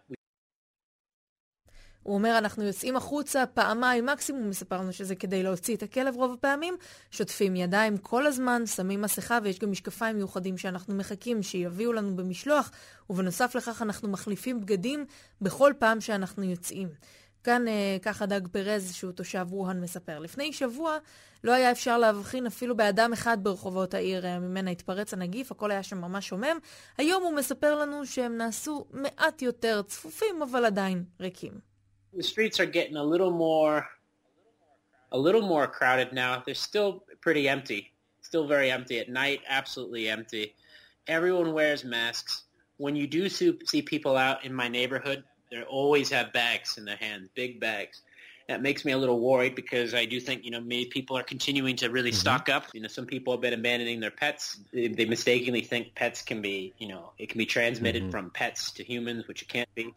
[2.08, 6.32] הוא אומר, אנחנו יוצאים החוצה פעמיים מקסימום, מספר לנו שזה כדי להוציא את הכלב רוב
[6.32, 6.76] הפעמים,
[7.10, 12.70] שוטפים ידיים כל הזמן, שמים מסכה ויש גם משקפיים מיוחדים שאנחנו מחכים שיביאו לנו במשלוח,
[13.10, 15.04] ובנוסף לכך אנחנו מחליפים בגדים
[15.40, 16.88] בכל פעם שאנחנו יוצאים.
[17.44, 20.18] כאן אה, ככה דג פרז, שהוא תושב ווהאן, מספר.
[20.18, 20.98] לפני שבוע
[21.44, 25.82] לא היה אפשר להבחין אפילו באדם אחד ברחובות העיר אה, ממנה התפרץ הנגיף, הכל היה
[25.82, 26.58] שם ממש שומם.
[26.98, 31.67] היום הוא מספר לנו שהם נעשו מעט יותר צפופים, אבל עדיין ריקים.
[32.18, 33.86] The streets are getting a little more,
[35.12, 36.42] a little more crowded now.
[36.44, 37.92] They're still pretty empty.
[38.22, 38.98] Still very empty.
[38.98, 40.56] At night, absolutely empty.
[41.06, 42.42] Everyone wears masks.
[42.76, 46.96] When you do see people out in my neighborhood, they always have bags in their
[46.96, 48.02] hands, big bags.
[48.48, 51.22] That makes me a little worried because I do think, you know, maybe people are
[51.22, 52.18] continuing to really mm-hmm.
[52.18, 52.64] stock up.
[52.74, 54.58] You know, some people have been abandoning their pets.
[54.72, 58.10] They, they mistakenly think pets can be, you know, it can be transmitted mm-hmm.
[58.10, 59.94] from pets to humans, which it can't be.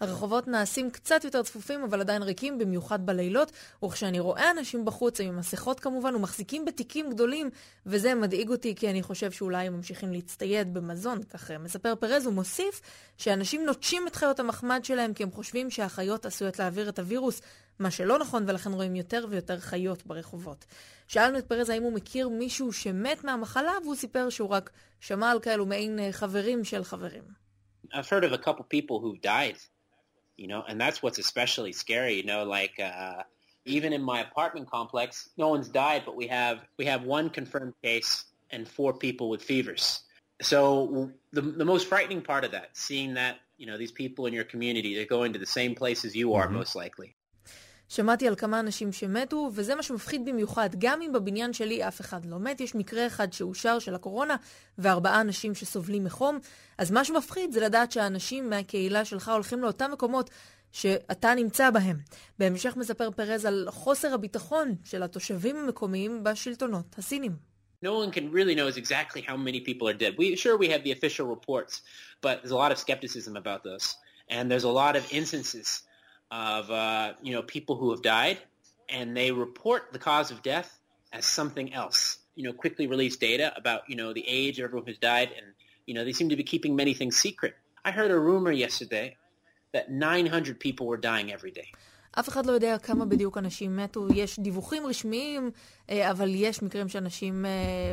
[0.00, 3.52] הרחובות נעשים קצת יותר צפופים, אבל עדיין ריקים, במיוחד בלילות,
[3.84, 7.50] וכשאני רואה אנשים בחוץ, עם מסכות כמובן, ומחזיקים בתיקים גדולים,
[7.86, 12.34] וזה מדאיג אותי, כי אני חושב שאולי הם ממשיכים להצטייד במזון, כך מספר פרז, הוא
[12.34, 12.80] מוסיף
[13.16, 17.42] שאנשים נוטשים את חיות המחמד שלהם, כי הם חושבים שהחיות עשויות להעביר את הווירוס,
[17.78, 20.64] מה שלא נכון, ולכן רואים יותר ויותר חיות ברחובות.
[21.08, 25.40] שאלנו את פרז האם הוא מכיר מישהו שמת מהמחלה, והוא סיפר שהוא רק שמע על
[25.40, 27.22] כאלו מעין חברים של חברים.
[27.92, 29.58] I've heard of a couple people who died
[30.40, 33.22] you know, and that's what's especially scary, you know, like uh,
[33.66, 37.74] even in my apartment complex, no one's died, but we have we have one confirmed
[37.82, 40.00] case and four people with fevers.
[40.40, 44.32] So the the most frightening part of that, seeing that you know these people in
[44.32, 46.56] your community, they're going to the same places you are, mm-hmm.
[46.56, 47.14] most likely.
[47.90, 50.70] שמעתי על כמה אנשים שמתו, וזה מה שמפחיד במיוחד.
[50.78, 54.36] גם אם בבניין שלי אף אחד לא מת, יש מקרה אחד שאושר של הקורונה,
[54.78, 56.38] וארבעה אנשים שסובלים מחום.
[56.78, 60.30] אז מה שמפחיד זה לדעת שהאנשים מהקהילה שלך הולכים לאותם מקומות
[60.72, 61.98] שאתה נמצא בהם.
[62.38, 67.50] בהמשך מספר פרז על חוסר הביטחון של התושבים המקומיים בשלטונות הסינים.
[67.84, 70.12] No one can really knows exactly how many people are dead.
[70.18, 71.82] We sure we have the official reports,
[72.22, 73.96] but there's a lot of skepticism about those.
[74.28, 75.82] And there's a lot of instances
[76.31, 78.37] of uh, you know people who have died,
[78.89, 80.69] and they report the cause of death
[81.13, 82.17] as something else.
[82.35, 85.47] You know, quickly release data about you know the age of everyone who's died, and
[85.85, 87.53] you know they seem to be keeping many things secret.
[87.83, 89.17] I heard a rumor yesterday
[89.73, 91.71] that 900 people were dying every day.
[92.19, 94.07] אף אחד לא יודע כמה בדיוק אנשים מתו.
[94.15, 95.51] יש דיווחים רשמיים,
[95.91, 97.45] אבל יש מקרים שאנשים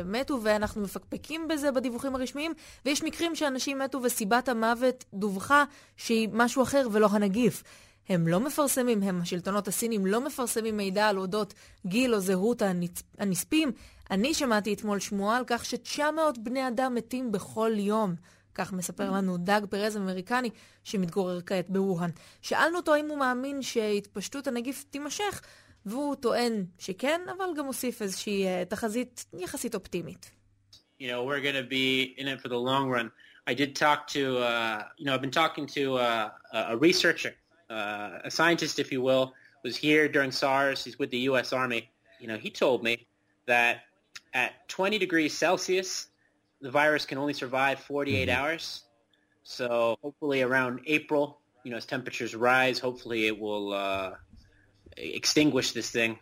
[0.05, 2.53] מתו, ואנחנו מפקפקים בזה בדיווחים הרשמיים,
[2.85, 5.63] ויש מקרים שאנשים מתו וסיבת המוות דווחה
[5.97, 7.63] שהיא משהו אחר ולא הנגיף.
[8.08, 11.54] הם לא מפרסמים, הם, השלטונות הסינים לא מפרסמים מידע על אודות
[11.86, 12.62] גיל או זהות
[13.18, 13.72] הנספים.
[14.10, 18.14] אני שמעתי אתמול שמועה על כך ש-900 בני אדם מתים בכל יום.
[18.54, 20.50] כך מספר לנו דאג פרז אמריקני
[20.84, 22.10] שמתגורר כעת בווהאן.
[22.42, 25.40] שאלנו אותו אם הוא מאמין שהתפשטות הנגיף תימשך,
[25.86, 30.30] והוא טוען שכן, אבל גם הוסיף איזושהי תחזית יחסית אופטימית.
[31.00, 31.14] You know,
[37.70, 40.84] uh, a scientist, if you will, was here during SARS.
[40.84, 41.52] He's with the U.S.
[41.52, 41.90] Army.
[42.20, 43.06] You know, he told me
[43.46, 43.82] that
[44.32, 46.08] at 20 degrees Celsius,
[46.60, 48.38] the virus can only survive 48 mm-hmm.
[48.38, 48.82] hours.
[49.42, 54.12] So hopefully around April, you know, as temperatures rise, hopefully it will uh,
[54.96, 56.18] extinguish this thing.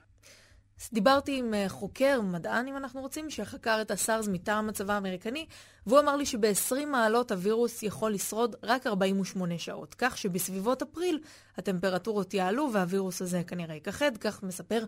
[0.92, 5.46] דיברתי עם חוקר, מדען אם אנחנו רוצים, שחקר את הסארס מטעם הצבא האמריקני,
[5.86, 11.18] והוא אמר לי שב-20 מעלות הווירוס יכול לשרוד רק 48 שעות, כך שבסביבות אפריל
[11.56, 14.84] הטמפרטורות יעלו והווירוס הזה כנראה ייכחד, כך מספר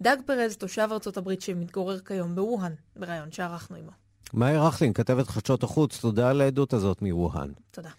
[0.00, 3.90] דאג פרז, תושב ארצות הברית שמתגורר כיום בווהאן, בריאיון שערכנו עמו.
[4.34, 7.48] מאיר רכלין, כתבת חדשות החוץ, תודה על העדות הזאת מווהאן.
[7.70, 7.90] תודה.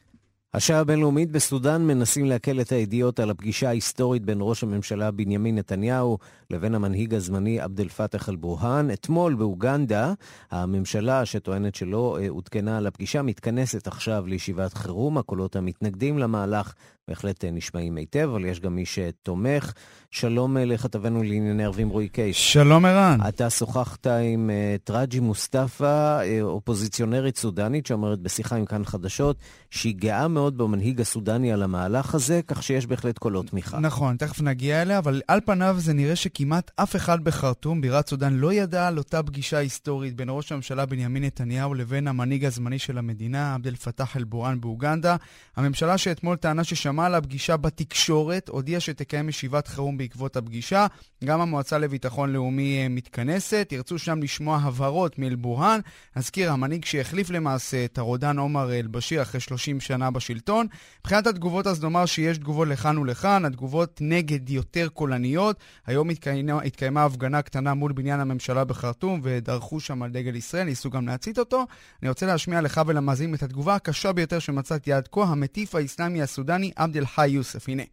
[0.53, 6.17] השעה הבינלאומית בסודאן מנסים לעכל את הידיעות על הפגישה ההיסטורית בין ראש הממשלה בנימין נתניהו
[6.49, 8.91] לבין המנהיג הזמני עבד אל פתח אל-בורהאן.
[8.91, 10.13] אתמול באוגנדה,
[10.51, 15.17] הממשלה שטוענת שלא אה, עודכנה על הפגישה מתכנסת עכשיו לישיבת חירום.
[15.17, 16.73] הקולות המתנגדים למהלך
[17.09, 19.73] בהחלט אה, נשמעים היטב, אבל יש גם מי שתומך.
[20.11, 22.35] שלום אה, לכתבנו לענייני ערבים רועי קייס.
[22.35, 23.19] שלום ערן.
[23.27, 29.37] אתה שוחחת עם אה, טראג'י מוסטפא, אופוזיציונרית סודנית, שאומרת בשיחה עם כאן חדשות,
[29.71, 33.79] שהיא גאה מאוד במנהיג הסודני על המהלך הזה, כך שיש בהחלט קולות תמיכה.
[33.79, 38.33] נכון, תכף נגיע אליה, אבל על פניו זה נראה שכמעט אף אחד בחרטום, בירת סודן,
[38.33, 42.97] לא ידע על אותה פגישה היסטורית בין ראש הממשלה בנימין נתניהו לבין המנהיג הזמני של
[42.97, 45.15] המדינה, עבד אל פתח אל-בורהאן באוגנדה.
[45.55, 50.87] הממשלה שאתמול טענה ששמעה על הפגישה בתקשורת, הודיעה שתקיים ישיבת חירום בעקבות הפגישה.
[51.23, 55.79] גם המועצה לביטחון לאומי אה, מתכנסת, ירצו שם לשמוע הבהרות מאל-בורהאן.
[56.15, 60.67] נזכיר, המנהיג שהחליף למעשה את הרודן עומר אל-בשיר אחרי 30 שנה בשלטון.
[60.99, 65.57] מבחינת התגובות אז נאמר שיש תגובות לכאן ולכאן, התגובות נגד יותר קולניות.
[65.87, 70.89] היום התקיימה, התקיימה הפגנה קטנה מול בניין הממשלה בחרטום ודרכו שם על דגל ישראל, ניסו
[70.89, 71.65] גם להצית אותו.
[72.01, 76.71] אני רוצה להשמיע לך ולמאזינים את התגובה הקשה ביותר שמצאתי עד כה, המטיף האסלאמי הסודני
[76.79, 77.69] عبد الحي يوسف.
[77.69, 77.87] هنا.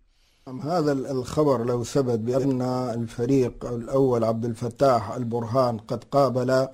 [0.63, 6.69] هذا الخبر لو ثبت بأن الفريق الأول عبد الفتاح البرهان قد قابل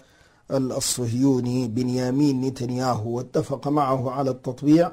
[0.51, 4.93] الصهيوني بنيامين نتنياهو واتفق معه على التطبيع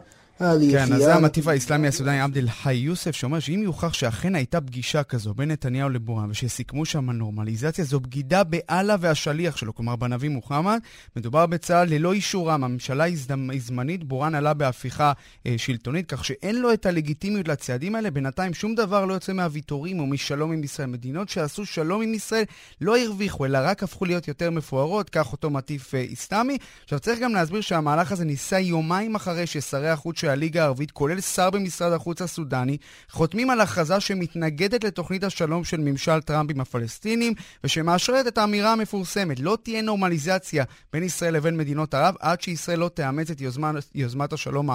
[0.71, 5.03] כן, אז זה המטיף האסלאמי הסודני עבד אל-חי יוסף, שאומר שאם יוכח שאכן הייתה פגישה
[5.03, 10.79] כזו בין נתניהו לבורהאן ושסיכמו שם נורמליזציה, זו בגידה באללה והשליח שלו, כלומר בנביא מוחמד.
[11.15, 13.17] מדובר בצה"ל ללא אישורם, הממשלה היא
[13.57, 15.11] זמנית, בורהאן עלה בהפיכה
[15.47, 18.11] אה, שלטונית, כך שאין לו את הלגיטימיות לצעדים האלה.
[18.11, 20.87] בינתיים שום דבר לא יוצא מהוויתורים או משלום עם ישראל.
[20.87, 22.43] מדינות שעשו שלום עם ישראל
[22.81, 26.57] לא הרוויחו, אלא רק הפכו להיות יותר מפוארות, כך אותו מטיף אה, אסלאמי.
[26.83, 31.49] עכשיו צריך גם להסביר שהמהלך הזה ניסה יומיים אחרי ששרי החוץ הליגה הערבית, כולל שר
[31.49, 32.77] במשרד החוץ הסודני,
[33.09, 39.39] חותמים על הכרזה שמתנגדת לתוכנית השלום של ממשל טראמפ עם הפלסטינים, ושמאשרת את האמירה המפורסמת,
[39.39, 40.63] לא תהיה נורמליזציה
[40.93, 44.69] בין ישראל לבין מדינות ערב עד שישראל לא תאמץ את יוזמה, יוזמת השלום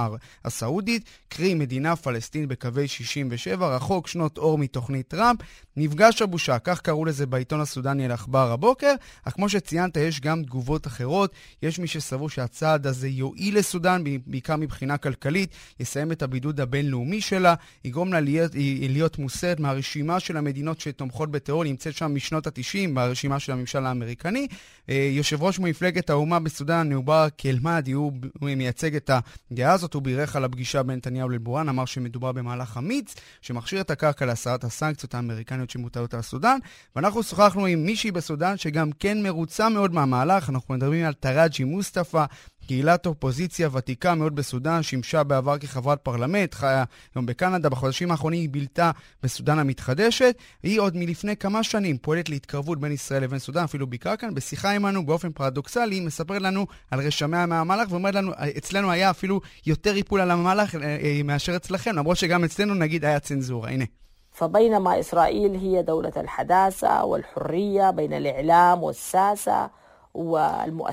[0.44, 5.40] הסעודית, קרי מדינה פלסטינית בקווי 67, רחוק שנות אור מתוכנית טראמפ.
[5.76, 10.86] נפגש הבושה, כך קראו לזה בעיתון הסודני אל-עכבר הבוקר, אך כמו שציינת, יש גם תגובות
[10.86, 11.32] אחרות.
[11.62, 15.43] יש מי שסבור שהצעד הזה יועיל לסודן, בעיקר מבחינה כלכלית.
[15.44, 17.54] הסודנית, יסיים את הבידוד הבינלאומי שלה,
[17.84, 18.52] יגרום לה להיות,
[18.88, 24.46] להיות מוסרת מהרשימה של המדינות שתומכות בטרור, נמצאת שם משנות ה-90 ברשימה של הממשל האמריקני.
[24.88, 29.10] אה, יושב ראש מפלגת האומה בסודאן, מובארק אל-מהדי, הוא, מייצג את
[29.50, 33.90] הדעה הזאת, הוא בירך על הפגישה בין נתניהו לבורהאן, אמר שמדובר במהלך אמיץ, שמכשיר את
[33.90, 36.58] הקרקע להסרת הסנקציות האמריקניות שמוטלות על סודאן.
[36.96, 42.24] ואנחנו שוחחנו עם מישהי בסודאן שגם כן מרוצה מאוד מהמהלך, אנחנו מדברים על טראג'י מוסטפא,
[42.69, 46.83] קהילת אופוזיציה ותיקה מאוד בסודאן, שימשה בעבר כחברת פרלמנט, חיה
[47.15, 48.91] היום בקנדה, בחודשים האחרונים היא בילתה
[49.23, 50.35] בסודאן המתחדשת.
[50.63, 54.71] היא עוד מלפני כמה שנים פועלת להתקרבות בין ישראל לבין סודאן, אפילו ביקרה כאן, בשיחה
[54.71, 59.95] עמנו באופן פרדוקסלי, היא מספרת לנו על רשמיה מהמהלך, ואומרת לנו, אצלנו היה אפילו יותר
[59.95, 63.69] איפול על המהלך אה, אה, מאשר אצלכם, למרות שגם אצלנו נגיד היה צנזורה.
[63.69, 63.85] הנה.
[64.31, 69.69] فبينما إسرائيل هي دولة الحداثة والحرية بين الإعلام والساسة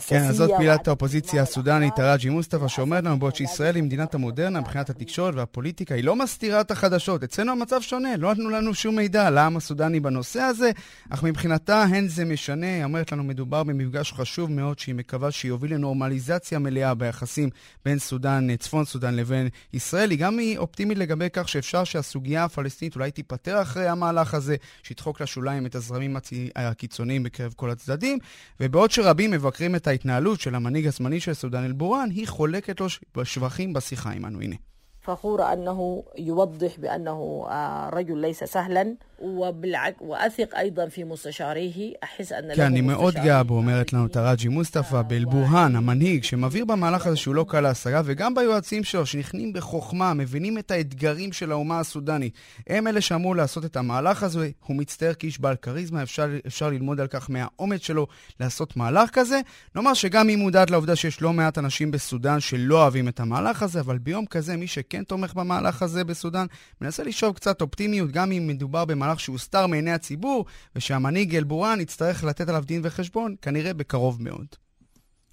[0.07, 4.59] כן, אז זאת פעילת האופוזיציה הסודנית, הראג'י מוסטפא, שאומרת לנו בעוד שישראל היא מדינת המודרנה
[4.61, 7.23] מבחינת התקשורת והפוליטיקה, היא לא מסתירה את החדשות.
[7.23, 10.71] אצלנו המצב שונה, לא נתנו לנו שום מידע על העם הסודני בנושא הזה,
[11.09, 12.65] אך מבחינתה הן זה משנה.
[12.75, 17.49] היא אומרת לנו, מדובר במפגש חשוב מאוד, שהיא מקווה שיוביל לנורמליזציה מלאה ביחסים
[17.85, 20.11] בין סודן, צפון סודן לבין ישראל.
[20.11, 25.21] היא גם היא אופטימית לגבי כך שאפשר שהסוגיה הפלסטינית אולי תיפתר אחרי המהלך הזה, שידחוק
[25.21, 26.17] לשוליים את הזרמים
[26.55, 28.17] הקיצוניים בקרב כל הצדדים,
[28.59, 33.24] ובעוד שרא רבים מבקרים את ההתנהלות של המנהיג הזמני של סודאן אל-בורן, היא חולקת לו
[33.24, 34.40] שבחים בשיחה עמנו.
[34.40, 34.56] הנה.
[35.00, 37.46] فخورة أنه يوضح بأنه
[37.92, 42.55] رجل ليس سهلا ואתיק איידן פי מוסתשעריhi, אחס אנ...
[42.55, 47.35] כן, אני מאוד גאה בו, אומרת לנו תראג'י מוסטפא באל-בורהאן, המנהיג, שמבהיר במהלך הזה שהוא
[47.35, 52.33] לא קל להשגה, וגם ביועצים שלו, שנכנים בחוכמה, מבינים את האתגרים של האומה הסודנית.
[52.67, 56.99] הם אלה שאמרו לעשות את המהלך הזה, הוא מצטער כאיש בעל כריזמה, אפשר, אפשר ללמוד
[56.99, 58.07] על כך מהאומץ שלו
[58.39, 59.39] לעשות מהלך כזה.
[59.75, 63.79] נאמר שגם היא מודעת לעובדה שיש לא מעט אנשים בסודאן שלא אוהבים את המהלך הזה,
[63.79, 66.45] אבל ביום כזה, מי שכן תומך במהלך הזה בסודאן,
[66.81, 70.45] מנסה לשאוב קצת אופטימיות, גם אם מדובר במהלך מהלך שהוסתר מעיני הציבור,
[70.75, 74.45] ושהמנהיג אלבורן יצטרך לתת עליו דין וחשבון, כנראה בקרוב מאוד.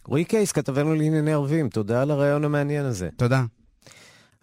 [0.04, 3.08] רועי קייס, כתבנו לענייני ערבים, תודה על הרעיון המעניין הזה.
[3.16, 3.44] תודה.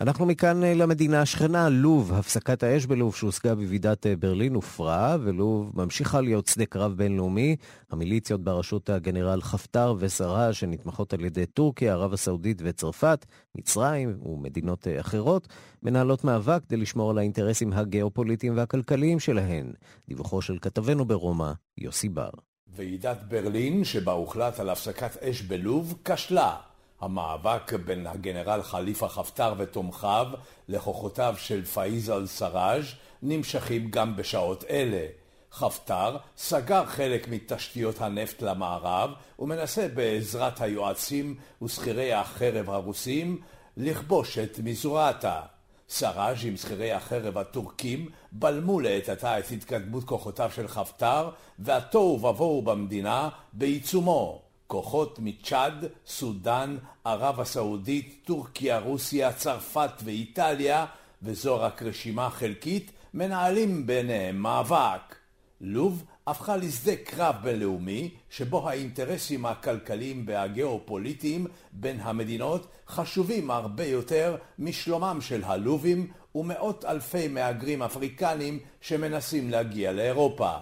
[0.02, 2.14] אנחנו מכאן אה, למדינה השכנה, לוב.
[2.14, 7.56] הפסקת האש בלוב שהושגה בוועידת אה, ברלין הופרה, ולוב ממשיכה להיות שדה קרב בינלאומי.
[7.92, 15.00] המיליציות בראשות הגנרל חפטר וסרה, שנתמכות על ידי טורקיה, ערב הסעודית וצרפת, מצרים ומדינות אה,
[15.00, 15.48] אחרות,
[15.84, 19.74] מנהלות מאבק כדי לשמור על האינטרסים הגיאופוליטיים והכלכליים שלהן.
[20.08, 22.30] דיווחו של כתבנו ברומא, יוסי בר.
[22.76, 26.56] ועידת ברלין, שבה הוחלט על הפסקת אש בלוב, כשלה.
[27.02, 30.28] המאבק בין הגנרל חליפה חפטר ותומכיו
[30.68, 32.84] לכוחותיו של פאיז אל-סראג'
[33.22, 35.08] נמשכים גם בשעות אלה.
[35.52, 43.42] חפטר סגר חלק מתשתיות הנפט למערב ומנסה בעזרת היועצים ושכירי החרב הרוסים
[43.78, 45.42] לכבוש את מזורעתה.
[45.90, 51.30] סראז' עם שכירי החרב הטורקים בלמו לעת עתה את התקדמות כוחותיו של חפטר
[51.60, 54.42] והתוהו ובוהו במדינה בעיצומו.
[54.68, 60.86] כוחות מצ'אד, סודאן, ערב הסעודית, טורקיה, רוסיה, צרפת ואיטליה,
[61.22, 65.16] וזו רק רשימה חלקית, מנהלים ביניהם מאבק.
[65.62, 75.18] לוב הפכה לשדה קרב בינלאומי, שבו האינטרסים הכלכליים והגיאופוליטיים בין המדינות חשובים הרבה יותר משלומם
[75.22, 80.58] של הלובים ומאות אלפי מהגרים אפריקנים שמנסים להגיע לאירופה.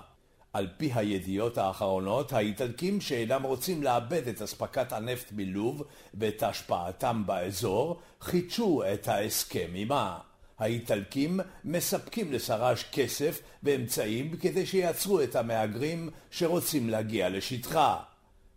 [0.54, 8.00] על פי הידיעות האחרונות, האיטלקים שאינם רוצים לאבד את אספקת הנפט מלוב ואת השפעתם באזור,
[8.22, 10.18] חידשו את ההסכם עימה.
[10.60, 18.00] האיטלקים מספקים לסראז' כסף ואמצעים כדי שיעצרו את המהגרים שרוצים להגיע לשטחה.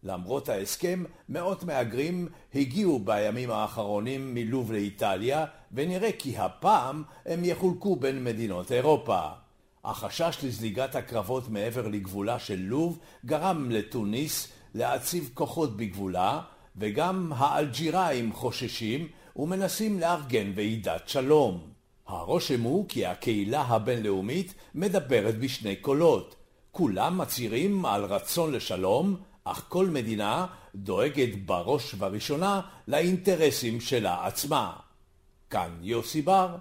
[0.03, 8.25] למרות ההסכם, מאות מהגרים הגיעו בימים האחרונים מלוב לאיטליה, ונראה כי הפעם הם יחולקו בין
[8.25, 9.46] מדינות אירופה.
[9.87, 16.41] החשש לזליגת הקרבות מעבר לגבולה של לוב גרם לתוניס להציב כוחות בגבולה,
[16.77, 21.61] וגם האלג'יראים חוששים ומנסים לארגן ועידת שלום.
[22.07, 26.37] הרושם הוא כי הקהילה הבינלאומית מדברת בשני קולות.
[26.73, 34.73] כולם מצהירים על רצון לשלום, אך כל מדינה דואגת בראש ובראשונה לאינטרסים שלה עצמה.
[35.51, 36.57] כאן יוסי בר,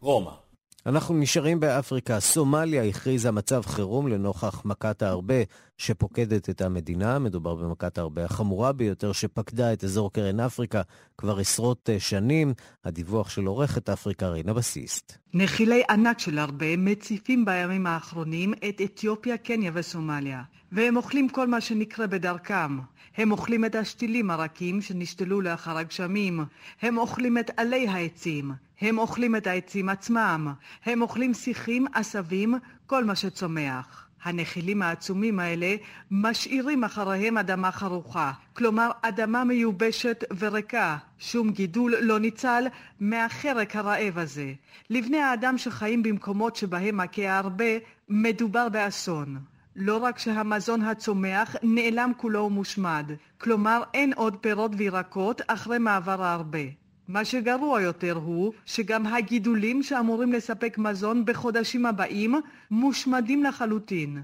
[0.00, 0.47] רומא.
[0.86, 2.20] אנחנו נשארים באפריקה.
[2.20, 5.42] סומליה הכריזה מצב חירום לנוכח מכת הארבה
[5.78, 7.18] שפוקדת את המדינה.
[7.18, 10.82] מדובר במכת הרבה החמורה ביותר שפקדה את אזור קרן אפריקה
[11.18, 12.54] כבר עשרות אה, שנים.
[12.84, 15.18] הדיווח של עורכת אפריקה רינה בסיסט.
[15.34, 20.42] נחילי ענק של הרבה מציפים בימים האחרונים את אתיופיה, קניה וסומליה,
[20.72, 22.78] והם אוכלים כל מה שנקרה בדרכם.
[23.16, 26.44] הם אוכלים את השתילים הרכים שנשתלו לאחר הגשמים,
[26.82, 30.52] הם אוכלים את עלי העצים, הם אוכלים את העצים עצמם,
[30.84, 32.54] הם אוכלים שיחים, עשבים,
[32.86, 34.07] כל מה שצומח.
[34.22, 35.76] הנחילים העצומים האלה
[36.10, 40.96] משאירים אחריהם אדמה חרוכה, כלומר אדמה מיובשת וריקה.
[41.18, 42.66] שום גידול לא ניצל
[43.00, 44.52] מהחרק הרעב הזה.
[44.90, 47.64] לבני האדם שחיים במקומות שבהם מכה הרבה,
[48.08, 49.38] מדובר באסון.
[49.76, 56.87] לא רק שהמזון הצומח נעלם כולו ומושמד, כלומר אין עוד פירות וירקות אחרי מעבר הרבה.
[57.08, 62.34] מה שגרוע יותר הוא שגם הגידולים שאמורים לספק מזון בחודשים הבאים
[62.70, 64.22] מושמדים לחלוטין.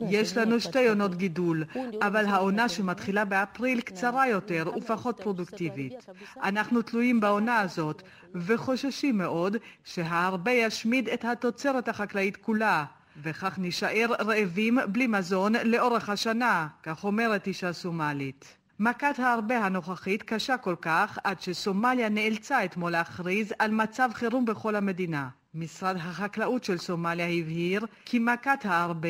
[0.00, 1.64] יש לנו שתי עונות גידול,
[2.02, 6.06] אבל העונה שמתחילה באפריל קצרה יותר ופחות פרודוקטיבית.
[6.42, 8.02] אנחנו תלויים בעונה הזאת
[8.34, 12.84] וחוששים מאוד שההרבה ישמיד את התוצרת החקלאית כולה.
[13.22, 18.56] וכך נישאר רעבים בלי מזון לאורך השנה, כך אומרת אישה סומלית.
[18.80, 24.76] מכת ההרבה הנוכחית קשה כל כך עד שסומליה נאלצה אתמול להכריז על מצב חירום בכל
[24.76, 25.28] המדינה.
[25.54, 29.08] משרד החקלאות של סומליה הבהיר כי מכת ההרבה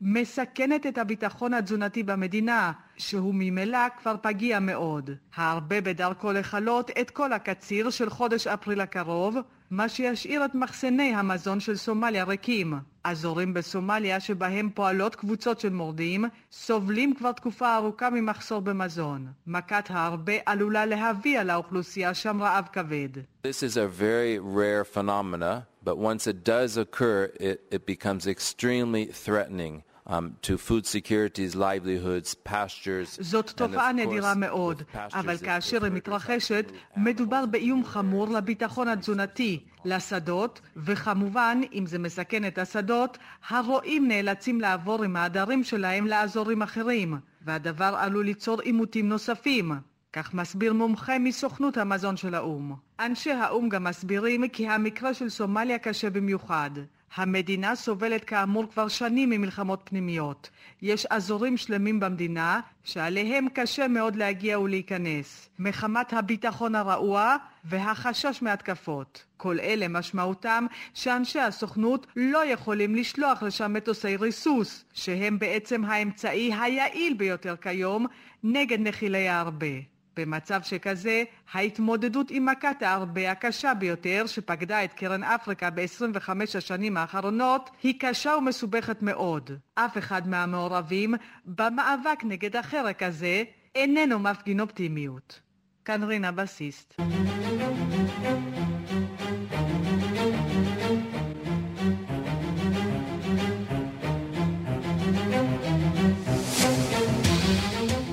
[0.00, 5.10] מסכנת את הביטחון התזונתי במדינה, שהוא ממילא כבר פגיע מאוד.
[5.36, 9.36] ההרבה בדרכו לכלות את כל הקציר של חודש אפריל הקרוב,
[9.70, 12.74] מה שישאיר את מחסני המזון של סומליה ריקים.
[13.04, 19.26] אזורים בסומליה שבהם פועלות קבוצות של מורדים סובלים כבר תקופה ארוכה ממחסור במזון.
[19.46, 23.08] מכת ההרבה עלולה להביא על האוכלוסייה שם רעב כבד.
[23.46, 29.06] This is a very rare phenomena, but once it does occur, it, it becomes extremely
[29.24, 29.82] threatening.
[30.08, 33.18] Um, to food securities, livelihoods, pastures.
[33.20, 34.82] זאת תופעה נדירה מאוד,
[35.14, 42.58] אבל כאשר היא מתרחשת, מדובר באיום חמור לביטחון התזונתי, לשדות, וכמובן, אם זה מסכן את
[42.58, 49.72] השדות, הרועים נאלצים לעבור עם העדרים שלהם לאזורים אחרים, והדבר עלול ליצור עימותים נוספים.
[50.12, 52.74] כך מסביר מומחה מסוכנות המזון של האו"ם.
[53.00, 56.70] אנשי האו"ם גם מסבירים כי המקרה של סומליה קשה במיוחד.
[57.14, 60.50] המדינה סובלת כאמור כבר שנים ממלחמות פנימיות.
[60.82, 69.24] יש אזורים שלמים במדינה שעליהם קשה מאוד להגיע ולהיכנס, מחמת הביטחון הרעוע והחשש מהתקפות.
[69.36, 77.14] כל אלה משמעותם שאנשי הסוכנות לא יכולים לשלוח לשם מטוסי ריסוס, שהם בעצם האמצעי היעיל
[77.14, 78.06] ביותר כיום
[78.44, 79.95] נגד נחילי ההרבה.
[80.16, 87.70] במצב שכזה, ההתמודדות עם מכת ההרבה הקשה ביותר שפקדה את קרן אפריקה ב-25 השנים האחרונות
[87.82, 89.50] היא קשה ומסובכת מאוד.
[89.74, 91.14] אף אחד מהמעורבים
[91.46, 93.42] במאבק נגד החרק הזה
[93.74, 95.40] איננו מפגין אופטימיות.
[95.84, 97.00] כאן רינה בסיסט.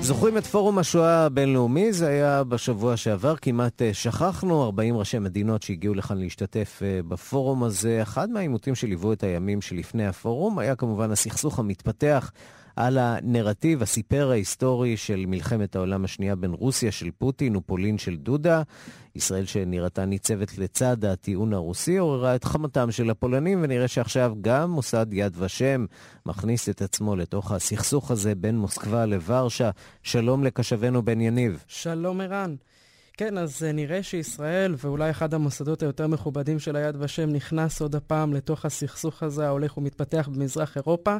[0.04, 1.92] זוכרים את פורום השואה הבינלאומי?
[1.92, 7.64] זה היה בשבוע שעבר, כמעט אה, שכחנו, 40 ראשי מדינות שהגיעו לכאן להשתתף אה, בפורום
[7.64, 8.02] הזה.
[8.02, 12.32] אחד מהעימותים שליוו את הימים שלפני הפורום היה כמובן הסכסוך המתפתח
[12.76, 18.62] על הנרטיב, הסיפר ההיסטורי של מלחמת העולם השנייה בין רוסיה של פוטין ופולין של דודה.
[19.14, 25.06] ישראל שנראתה ניצבת לצד הטיעון הרוסי עוררה את חמתם של הפולנים, ונראה שעכשיו גם מוסד
[25.12, 25.86] יד ושם
[26.26, 29.70] מכניס את עצמו לתוך הסכסוך הזה בין מוסקבה לוורשה.
[30.02, 31.64] שלום לקשבנו בן יניב.
[31.68, 32.54] שלום ערן.
[33.16, 37.94] כן, אז אה, נראה שישראל, ואולי אחד המוסדות היותר מכובדים של היד ושם, נכנס עוד
[37.94, 41.16] הפעם לתוך הסכסוך הזה ההולך ומתפתח במזרח אירופה.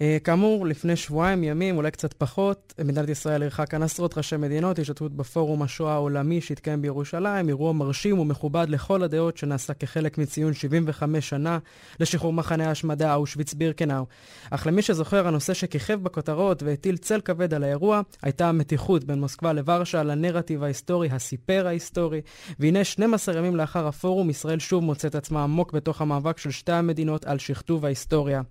[0.00, 4.78] אה, כאמור, לפני שבועיים ימים, אולי קצת פחות, מדינת ישראל אירחה כאן עשרות ראשי מדינות,
[4.78, 11.28] השתתפות בפורום השואה העולמי שהתקיים בירושלים, אירוע מרשים ומכובד לכל הדעות שנעשה כחלק מציון 75
[11.28, 11.58] שנה
[12.00, 14.04] לשחרור מחנה ההשמדה אושוויץ בירקנאו.
[14.50, 19.52] אך למי שזוכר, הנושא שכיכב בכותרות והטיל צל כבד על האירוע, הייתה המתיחות בין מוסקבה
[19.52, 22.20] לוורשה על הנרטיב ההיסטורי, הסיפר ההיסטורי.
[22.60, 27.24] והנה 12 ימים לאחר הפורום, ישראל שוב מוצאת עצמה עמוק בתוך המאבק של שתי המדינות
[27.24, 28.42] על שכתוב ההיסטוריה.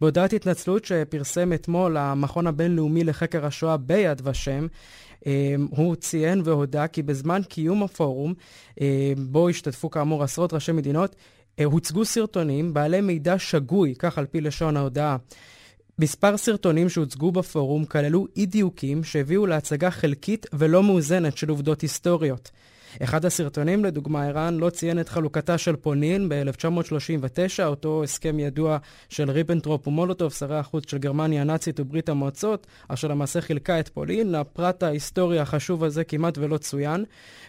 [0.00, 4.66] בהודעת התנצלות שפרסם אתמול המכון הבינלאומי לחקר השואה ביד ושם,
[5.26, 8.34] אמ, הוא ציין והודה כי בזמן קיום הפורום,
[8.80, 8.86] אמ,
[9.18, 11.16] בו השתתפו כאמור עשרות ראשי מדינות,
[11.58, 15.16] אה, הוצגו סרטונים בעלי מידע שגוי, כך על פי לשון ההודעה.
[15.98, 22.50] מספר סרטונים שהוצגו בפורום כללו אי דיוקים שהביאו להצגה חלקית ולא מאוזנת של עובדות היסטוריות.
[23.02, 28.78] אחד הסרטונים, לדוגמה, ערן לא ציין את חלוקתה של פולין ב-1939, אותו הסכם ידוע
[29.08, 34.34] של ריבנטרופ ומולוטוב, שרי החוץ של גרמניה הנאצית וברית המועצות, אשר למעשה חילקה את פולין.
[34.34, 37.04] הפרט ההיסטורי החשוב הזה כמעט ולא צוין.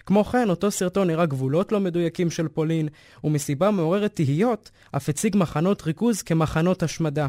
[0.06, 2.88] כמו כן, אותו סרטון הראה גבולות לא מדויקים של פולין,
[3.24, 7.28] ומסיבה מעוררת תהיות, אף הציג מחנות ריכוז כמחנות השמדה.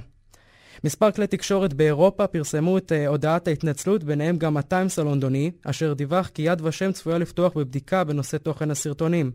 [0.84, 6.28] מספר כלי תקשורת באירופה פרסמו את uh, הודעת ההתנצלות, ביניהם גם הטיימס הלונדוני, אשר דיווח
[6.34, 9.30] כי יד ושם צפויה לפתוח בבדיקה בנושא תוכן הסרטונים.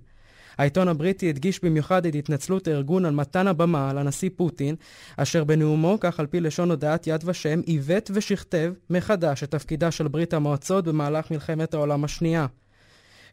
[0.58, 4.76] העיתון הבריטי הדגיש במיוחד את התנצלות הארגון על מתן הבמה לנשיא פוטין,
[5.18, 10.08] אשר בנאומו, כך על פי לשון הודעת יד ושם, עיוות ושכתב מחדש את תפקידה של
[10.08, 12.46] ברית המועצות במהלך מלחמת העולם השנייה.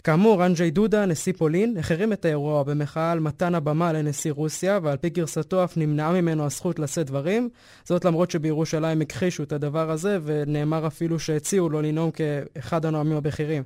[0.05, 4.97] כאמור, אנג'י דודה, נשיא פולין, החרים את האירוע במחאה על מתן הבמה לנשיא רוסיה, ועל
[4.97, 7.49] פי גרסתו אף נמנעה ממנו הזכות לשאת דברים.
[7.85, 13.63] זאת למרות שבירושלים הכחישו את הדבר הזה, ונאמר אפילו שהציעו לו לנאום כאחד הנואמים הבכירים.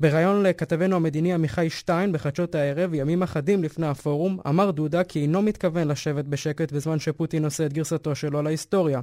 [0.00, 5.42] בריאיון לכתבנו המדיני עמיחי שטיין בחדשות הערב, ימים אחדים לפני הפורום, אמר דודה כי אינו
[5.42, 9.00] מתכוון לשבת בשקט בזמן שפוטין עושה את גרסתו שלו להיסטוריה.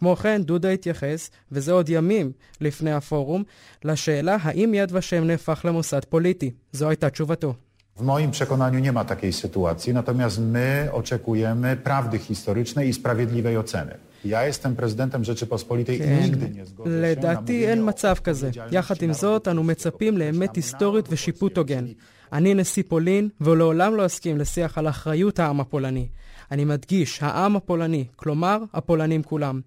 [0.00, 3.42] כמו כן, דודה התייחס, וזה עוד ימים לפני הפורום,
[3.84, 6.50] לשאלה האם יד ושם נהפך למוסד פוליטי.
[6.72, 7.54] זו הייתה תשובתו.
[7.96, 13.94] W moim przekonaniu nie ma takiej sytuacji, natomiast my oczekujemy prawdy historycznej i sprawiedliwej oceny.
[14.24, 16.18] Ja jestem prezydentem Rzeczypospolitej כן.
[16.18, 18.50] i nigdy nie zgodzę się na לדעתי אין מצב כזה.
[18.70, 21.86] יחד עם זאת, אנו מצפים לאמת היסטורית ושיפוט הוגן.
[22.32, 26.08] אני נשיא פולין, ולעולם לא אסכים לשיח על אחריות העם הפולני.
[26.50, 29.60] אני מדגיש, העם הפולני, כלומר, הפולנים כולם.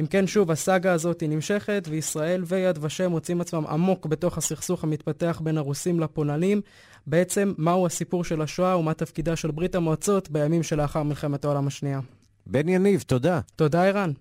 [0.00, 4.84] אם כן, שוב, הסאגה הזאת היא נמשכת, וישראל ויד ושם מוצאים עצמם עמוק בתוך הסכסוך
[4.84, 6.60] המתפתח בין הרוסים לפולנים.
[7.06, 12.00] בעצם, מהו הסיפור של השואה ומה תפקידה של ברית המועצות בימים שלאחר מלחמת העולם השנייה.
[12.46, 13.40] בן יניב, תודה.
[13.56, 14.12] תודה, ערן.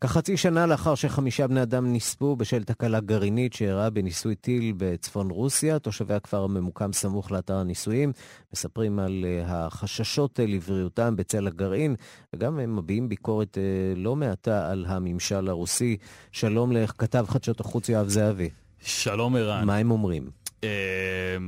[0.00, 5.78] כחצי שנה לאחר שחמישה בני אדם נספו בשל תקלה גרעינית שאירעה בניסוי טיל בצפון רוסיה,
[5.78, 8.12] תושבי הכפר הממוקם סמוך לאתר הניסויים
[8.52, 11.94] מספרים על uh, החששות uh, לבריאותם בצל הגרעין,
[12.34, 15.96] וגם הם מביעים ביקורת uh, לא מעטה על הממשל הרוסי.
[16.32, 18.48] שלום לכתב חדשות החוץ יואב זהבי.
[18.80, 19.66] שלום ערן.
[19.66, 20.30] מה הם אומרים?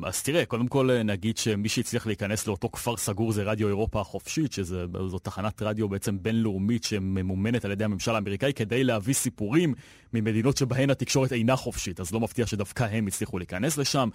[0.05, 4.53] אז תראה, קודם כל נגיד שמי שהצליח להיכנס לאותו כפר סגור זה רדיו אירופה החופשית,
[4.53, 9.75] שזו תחנת רדיו בעצם בינלאומית שממומנת על ידי הממשל האמריקאי כדי להביא סיפורים
[10.13, 14.09] ממדינות שבהן התקשורת אינה חופשית, אז לא מפתיע שדווקא הם הצליחו להיכנס לשם.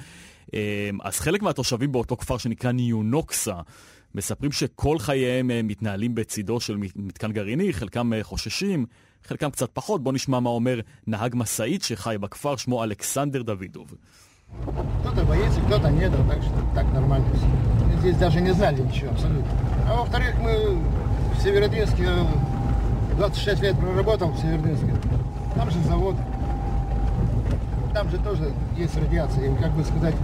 [1.04, 3.56] אז חלק מהתושבים באותו כפר שנקרא ניונוקסה,
[4.16, 8.86] מספרים שכל חייהם מתנהלים בצידו של מתקן גרעיני, חלקם חוששים,
[9.24, 10.04] חלקם קצת פחות.
[10.04, 13.95] בואו נשמע מה אומר נהג משאית שחי בכפר, שמו אלכסנדר דוידוב.
[15.01, 17.99] Кто-то боится, кто-то нет, так что так нормально все.
[17.99, 19.51] Здесь даже не знали ничего абсолютно.
[19.89, 20.78] А во-вторых, мы
[21.36, 22.08] в Северодвинске,
[23.18, 24.93] 26 лет проработал в Северодвинске.
[25.56, 26.16] Там же завод,
[27.95, 30.14] там же тоже есть радиация, и, как бы сказать,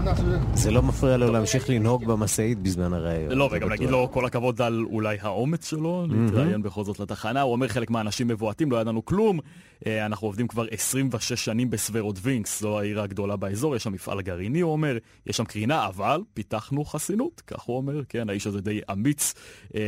[0.00, 0.38] у нас уже...
[0.54, 3.32] זה לא מפריע לו להמשיך לנהוג במשאית בזמן הראיון.
[3.32, 7.40] לא, וגם להגיד לו כל הכבוד על אולי האומץ שלו, להתראיין בכל זאת לתחנה.
[7.40, 9.40] הוא אומר חלק מהאנשים מבועטים, לא ידענו כלום.
[9.86, 14.72] אנחנו עובדים כבר 26 שנים בסוורודווינקס, זו העיר הגדולה באזור, יש שם מפעל גרעיני, הוא
[14.72, 19.34] אומר, יש שם קרינה, אבל פיתחנו חסינות, כך הוא אומר, כן, האיש הזה די אמיץ
[19.74, 19.80] אה,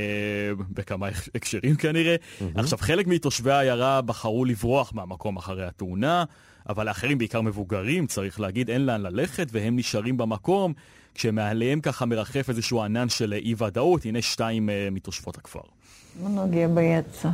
[0.70, 2.16] בכמה הקשרים כנראה.
[2.54, 6.24] עכשיו, חלק מתושבי העיירה בחרו לברוח מהמקום אחרי התאונה.
[6.68, 10.72] אבל לאחרים, בעיקר מבוגרים, צריך להגיד, אין לאן ללכת, והם נשארים במקום,
[11.14, 14.04] כשמעליהם ככה מרחף איזשהו ענן של אי-ודאות.
[14.04, 15.60] הנה שתיים uh, מתושבות הכפר.
[16.20, 17.28] Многие боятся.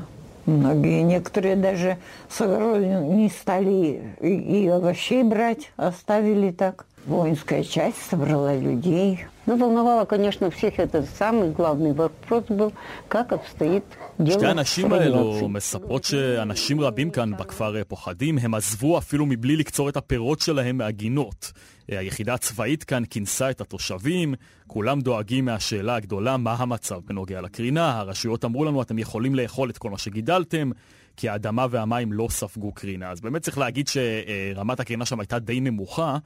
[0.47, 1.03] Многие.
[1.03, 1.97] Некоторые даже
[2.29, 6.87] с огорода не стали и, и овощей брать, оставили так.
[7.07, 9.27] Воинская часть собрала людей.
[9.49, 12.73] Ну, волновало, конечно, всех это самый главный вопрос был,
[13.09, 13.85] как обстоит
[14.29, 19.97] שתי הנשים האלו מספרות שאנשים רבים כאן בכפר פוחדים, הם עזבו אפילו מבלי לקצור את
[19.97, 21.53] הפירות שלהם מהגינות.
[21.89, 24.35] היחידה הצבאית כאן כינסה את התושבים,
[24.67, 27.99] כולם דואגים מהשאלה הגדולה מה המצב בנוגע לקרינה.
[27.99, 30.71] הרשויות אמרו לנו, אתם יכולים לאכול את כל מה שגידלתם,
[31.17, 33.11] כי האדמה והמים לא ספגו קרינה.
[33.11, 36.19] אז באמת צריך להגיד שרמת הקרינה שם הייתה די נמוכה.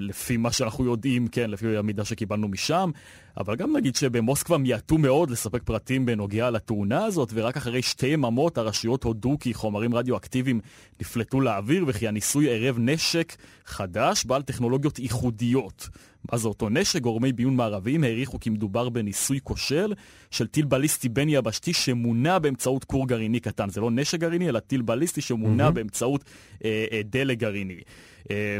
[0.00, 2.90] לפי מה שאנחנו יודעים, כן, לפי המידע שקיבלנו משם,
[3.36, 8.58] אבל גם נגיד שבמוסקבה מיעטו מאוד לספק פרטים בנוגע לתאונה הזאת, ורק אחרי שתי יממות
[8.58, 10.60] הרשויות הודו כי חומרים רדיואקטיביים
[11.00, 13.36] נפלטו לאוויר וכי הניסוי ערב נשק
[13.66, 15.88] חדש בעל טכנולוגיות ייחודיות.
[16.32, 17.00] מה זה אותו נשק?
[17.00, 19.94] גורמי ביון מערביים העריכו כי מדובר בניסוי כושל
[20.30, 23.68] של טיל בליסטי בין יבשתי שמונע באמצעות כור גרעיני קטן.
[23.68, 25.70] זה לא נשק גרעיני, אלא טיל בליסטי שמונע mm-hmm.
[25.70, 26.24] באמצעות
[26.64, 27.80] אה, אה, דלק גרעיני.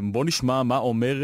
[0.03, 1.15] בואו נשמע מה אומר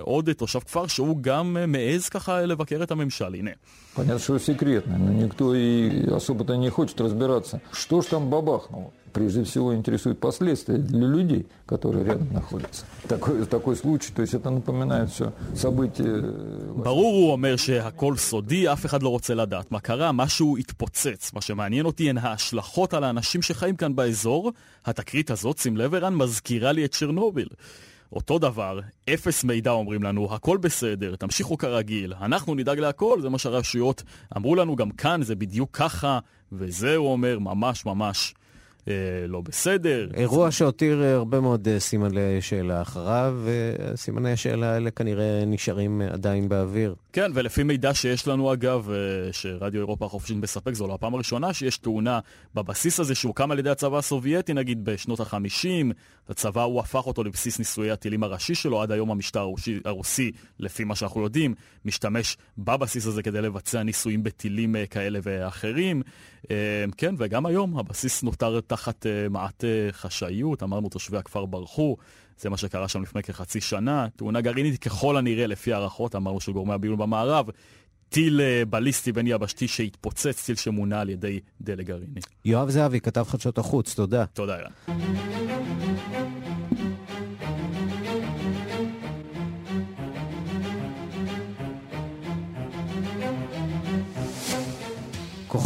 [0.00, 3.50] עוד תושב כפר שהוא גם מעז ככה לבקר את הממשל, הנה.
[3.96, 7.62] Понятно, что секретно, но никто и особо-то не хочет разбираться.
[7.72, 8.92] Что ж там бабахнуло?
[9.16, 12.84] прежде всего интересуют последствия для людей, которые рядом находятся.
[13.08, 16.22] Такой, такой случай, то есть это напоминает все события...
[16.76, 21.32] ברור, הוא אומר שהכל סודי, אף אחד לא רוצה לדעת מה קרה, משהו התפוצץ.
[21.34, 24.52] מה שמעניין אותי הן ההשלכות על האנשים שחיים כאן באזור.
[24.86, 27.48] התקרית הזאת, שים לב ערן, מזכירה לי את צ'רנוביל.
[28.11, 28.79] אותו דבר,
[29.13, 34.03] אפס מידע אומרים לנו, הכל בסדר, תמשיכו כרגיל, אנחנו נדאג להכל, זה מה שהרשויות
[34.37, 36.19] אמרו לנו, גם כאן זה בדיוק ככה,
[36.51, 38.33] וזה, הוא אומר, ממש ממש
[39.27, 40.07] לא בסדר.
[40.13, 46.49] אירוע שהותיר אה, הרבה מאוד אה, סימני שאלה אחריו, וסימני השאלה האלה כנראה נשארים עדיין
[46.49, 46.95] באוויר.
[47.13, 48.89] כן, ולפי מידע שיש לנו אגב,
[49.31, 52.19] שרדיו אירופה החופשית מספק, זו לא הפעם הראשונה שיש תאונה
[52.55, 55.93] בבסיס הזה שהוקם על ידי הצבא הסובייטי, נגיד בשנות ה-50,
[56.29, 60.83] הצבא הוא הפך אותו לבסיס ניסויי הטילים הראשי שלו, עד היום המשטר הרוסי, הרוסי, לפי
[60.83, 61.55] מה שאנחנו יודעים,
[61.85, 66.01] משתמש בבסיס הזה כדי לבצע ניסויים בטילים כאלה ואחרים.
[66.97, 71.97] כן, וגם היום הבסיס נותר תחת uh, מעט uh, חשאיות, אמרנו תושבי הכפר ברחו,
[72.37, 74.07] זה מה שקרה שם לפני כחצי שנה.
[74.15, 77.45] תאונה גרעינית ככל הנראה, לפי הערכות, אמרנו של גורמי הביון במערב,
[78.09, 82.21] טיל uh, בליסטי בין יבשתי שהתפוצץ, טיל שמונה על ידי דלק גרעיני.
[82.45, 84.25] יואב זהבי, כתב חדשות החוץ, תודה.
[84.25, 85.90] תודה, יאללה.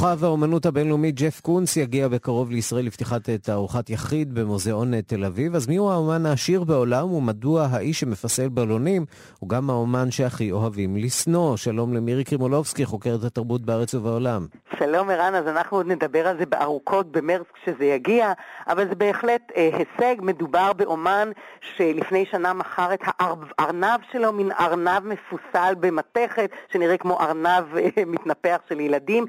[0.06, 5.56] כוכב האומנות הבינלאומית ג'ף קונס יגיע בקרוב לישראל לפתיחת תערוכת יחיד במוזיאון תל אביב.
[5.56, 9.06] אז מיהו האומן העשיר בעולם ומדוע האיש שמפסל בלונים
[9.39, 11.58] הוא גם האומן שהכי אוהבים לשנוא?
[11.58, 14.47] שלום למירי קרימולובסקי, חוקרת התרבות בארץ ובעולם.
[14.80, 18.34] שלום ערן, אז אנחנו עוד נדבר על זה בארוכות במרץ כשזה יגיע,
[18.68, 20.16] אבל זה בהחלט אה, הישג.
[20.22, 21.32] מדובר באומן
[21.62, 28.58] שלפני שנה מכר את הארנב שלו, מין ארנב מפוסל במתכת, שנראה כמו ארנב אה, מתנפח
[28.70, 29.26] של ילדים.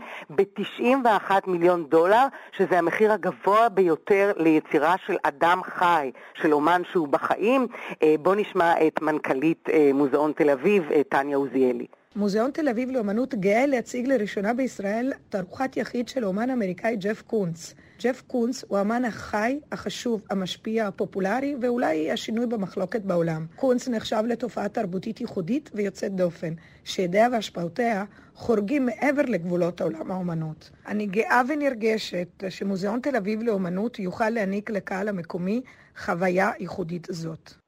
[0.81, 7.67] ב-91 מיליון דולר, שזה המחיר הגבוה ביותר ליצירה של אדם חי, של אומן שהוא בחיים.
[8.03, 11.87] אה, בואו נשמע את מנכ"לית אה, מוזיאון תל אביב, אה, טניה עוזיאלי.
[12.17, 17.75] מוזיאון תל אביב לאמנות גאה להציג לראשונה בישראל תערוכת יחיד של האומן האמריקאי ג'ף קונץ.
[18.03, 23.47] ג'ף קונץ הוא האמן החי, החשוב, המשפיע, הפופולרי, ואולי השינוי במחלוקת בעולם.
[23.57, 26.55] קונץ נחשב לתופעה תרבותית ייחודית ויוצאת דופן,
[26.85, 28.05] שידיה והשפעותיה
[28.35, 30.71] חורגים מעבר לגבולות העולם האומנות.
[30.87, 35.62] אני גאה ונרגשת שמוזיאון תל אביב לאומנות יוכל להעניק לקהל המקומי
[35.97, 37.66] חוויה ייחודית זאת.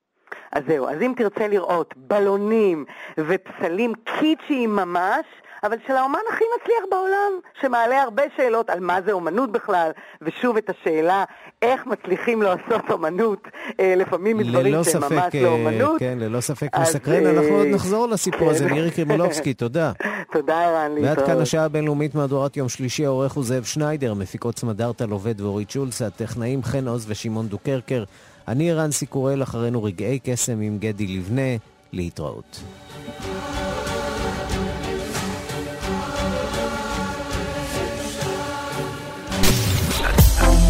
[0.53, 2.85] אז זהו, אז אם תרצה לראות בלונים
[3.19, 5.25] ופסלים קיצ'יים ממש,
[5.63, 9.91] אבל של האומן הכי מצליח בעולם, שמעלה הרבה שאלות על מה זה אומנות בכלל,
[10.23, 11.25] ושוב את השאלה
[11.63, 13.49] איך מצליחים לעשות אומנות,
[13.81, 15.99] אה, לפעמים מדברים שהם ממש לא אה, אומנות.
[15.99, 17.27] כן, ללא ספק מסקרן.
[17.27, 18.55] אה, אנחנו עוד נחזור לסיפור כן.
[18.55, 18.67] הזה.
[18.67, 19.93] מירי קרימולובסקי, תודה.
[20.33, 21.19] תודה, ערן, להתראות.
[21.19, 25.71] ועד כאן השעה הבינלאומית מהדורת יום שלישי, העורך הוא זאב שניידר, מפיקות סמדארטה לובד ואורית
[25.71, 28.05] שולץ, הטכנאים חן עוז ושמעון דוקרקר.
[28.49, 31.57] אני ערן סיקורל, אחרינו רגעי קסם עם גדי לבנה,
[31.93, 32.63] להתראות.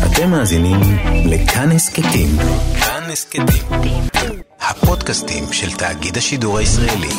[0.07, 0.81] אתם מאזינים
[1.25, 2.29] לכאן הסכתים.
[2.81, 3.47] כאן הסכתים.
[4.61, 7.13] הפודקאסטים של תאגיד השידור הישראלי.